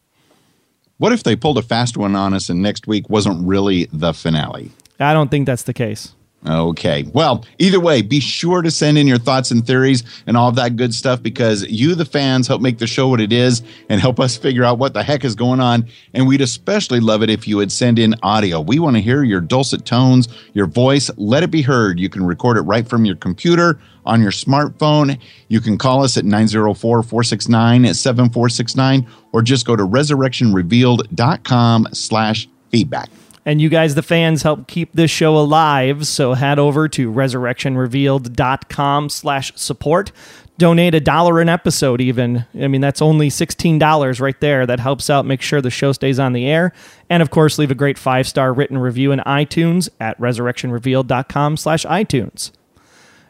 What 0.97 1.11
if 1.11 1.23
they 1.23 1.35
pulled 1.35 1.57
a 1.57 1.63
fast 1.63 1.97
one 1.97 2.15
on 2.15 2.33
us 2.33 2.49
and 2.49 2.61
next 2.61 2.85
week 2.85 3.09
wasn't 3.09 3.47
really 3.47 3.89
the 3.91 4.13
finale? 4.13 4.71
I 4.99 5.13
don't 5.13 5.31
think 5.31 5.47
that's 5.47 5.63
the 5.63 5.73
case. 5.73 6.13
Okay. 6.47 7.03
Well, 7.13 7.45
either 7.59 7.79
way, 7.79 8.01
be 8.01 8.19
sure 8.19 8.63
to 8.63 8.71
send 8.71 8.97
in 8.97 9.05
your 9.05 9.19
thoughts 9.19 9.51
and 9.51 9.63
theories 9.65 10.03
and 10.25 10.35
all 10.35 10.49
of 10.49 10.55
that 10.55 10.75
good 10.75 10.91
stuff 10.93 11.21
because 11.21 11.63
you, 11.67 11.93
the 11.93 12.05
fans, 12.05 12.47
help 12.47 12.63
make 12.63 12.79
the 12.79 12.87
show 12.87 13.09
what 13.09 13.21
it 13.21 13.31
is 13.31 13.61
and 13.89 14.01
help 14.01 14.19
us 14.19 14.37
figure 14.37 14.63
out 14.63 14.79
what 14.79 14.95
the 14.95 15.03
heck 15.03 15.23
is 15.23 15.35
going 15.35 15.59
on. 15.59 15.87
And 16.15 16.27
we'd 16.27 16.41
especially 16.41 16.99
love 16.99 17.21
it 17.21 17.29
if 17.29 17.47
you 17.47 17.57
would 17.57 17.71
send 17.71 17.99
in 17.99 18.15
audio. 18.23 18.59
We 18.59 18.79
want 18.79 18.95
to 18.95 19.01
hear 19.01 19.23
your 19.23 19.39
dulcet 19.39 19.85
tones, 19.85 20.29
your 20.53 20.65
voice. 20.65 21.11
Let 21.15 21.43
it 21.43 21.51
be 21.51 21.61
heard. 21.61 21.99
You 21.99 22.09
can 22.09 22.25
record 22.25 22.57
it 22.57 22.61
right 22.61 22.87
from 22.87 23.05
your 23.05 23.17
computer 23.17 23.79
on 24.03 24.19
your 24.19 24.31
smartphone. 24.31 25.19
You 25.47 25.61
can 25.61 25.77
call 25.77 26.03
us 26.03 26.17
at 26.17 26.25
904 26.25 27.03
469 27.03 27.93
7469 27.93 29.07
or 29.31 29.43
just 29.43 29.67
go 29.67 29.75
to 29.75 29.83
resurrectionrevealed.com 29.83 31.87
slash 31.93 32.49
feedback. 32.71 33.09
And 33.45 33.59
you 33.59 33.69
guys, 33.69 33.95
the 33.95 34.03
fans, 34.03 34.43
help 34.43 34.67
keep 34.67 34.93
this 34.93 35.09
show 35.09 35.35
alive. 35.35 36.05
So 36.05 36.33
head 36.33 36.59
over 36.59 36.87
to 36.89 37.11
resurrectionrevealed.com 37.11 39.09
slash 39.09 39.51
support. 39.55 40.11
Donate 40.57 40.93
a 40.93 40.99
dollar 40.99 41.41
an 41.41 41.49
episode 41.49 42.01
even. 42.01 42.45
I 42.53 42.67
mean 42.67 42.81
that's 42.81 43.01
only 43.01 43.29
$16 43.29 44.21
right 44.21 44.39
there. 44.39 44.67
That 44.67 44.79
helps 44.79 45.09
out 45.09 45.25
make 45.25 45.41
sure 45.41 45.59
the 45.59 45.71
show 45.71 45.91
stays 45.91 46.19
on 46.19 46.33
the 46.33 46.45
air. 46.45 46.71
And 47.09 47.23
of 47.23 47.31
course 47.31 47.57
leave 47.57 47.71
a 47.71 47.75
great 47.75 47.97
five 47.97 48.27
star 48.27 48.53
written 48.53 48.77
review 48.77 49.11
in 49.11 49.19
itunes 49.19 49.89
at 49.99 50.19
resurrectionrevealed.com 50.19 51.57
slash 51.57 51.83
itunes. 51.85 52.51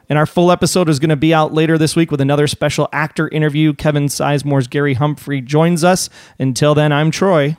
And 0.09 0.19
our 0.19 0.25
full 0.25 0.51
episode 0.51 0.89
is 0.89 0.99
going 0.99 1.09
to 1.09 1.15
be 1.15 1.33
out 1.33 1.53
later 1.53 1.77
this 1.77 1.95
week 1.95 2.11
with 2.11 2.19
another 2.19 2.47
special 2.47 2.89
actor 2.91 3.29
interview. 3.29 3.73
Kevin 3.73 4.07
sizemore's 4.07 4.67
gary 4.67 4.95
humphrey 4.95 5.39
joins 5.39 5.85
us. 5.85 6.09
Until 6.37 6.75
then 6.75 6.91
i'm 6.91 7.11
troy. 7.11 7.55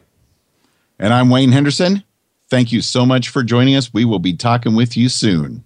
And 0.99 1.15
i'm 1.15 1.31
wayne 1.31 1.53
henderson 1.53 2.05
thank 2.53 2.71
you 2.71 2.83
so 2.83 3.07
much 3.07 3.31
for 3.31 3.43
joining 3.43 3.75
us 3.75 3.95
we 3.95 4.05
will 4.05 4.19
be 4.19 4.35
talking 4.37 4.75
with 4.75 4.95
you 4.95 5.09
soon 5.09 5.65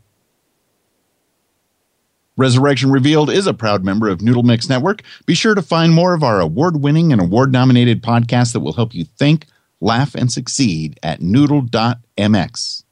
Resurrection 2.36 2.90
Revealed 2.90 3.30
is 3.30 3.46
a 3.46 3.54
proud 3.54 3.82
member 3.82 4.08
of 4.10 4.20
Noodle 4.20 4.42
Mix 4.42 4.68
Network. 4.68 5.00
Be 5.24 5.34
sure 5.34 5.54
to 5.54 5.62
find 5.62 5.94
more 5.94 6.12
of 6.12 6.22
our 6.22 6.38
award 6.38 6.82
winning 6.82 7.10
and 7.10 7.20
award 7.20 7.50
nominated 7.50 8.02
podcasts 8.02 8.52
that 8.52 8.60
will 8.60 8.74
help 8.74 8.94
you 8.94 9.04
think, 9.04 9.46
laugh, 9.80 10.14
and 10.14 10.30
succeed 10.30 11.00
at 11.02 11.22
noodle.mx. 11.22 12.84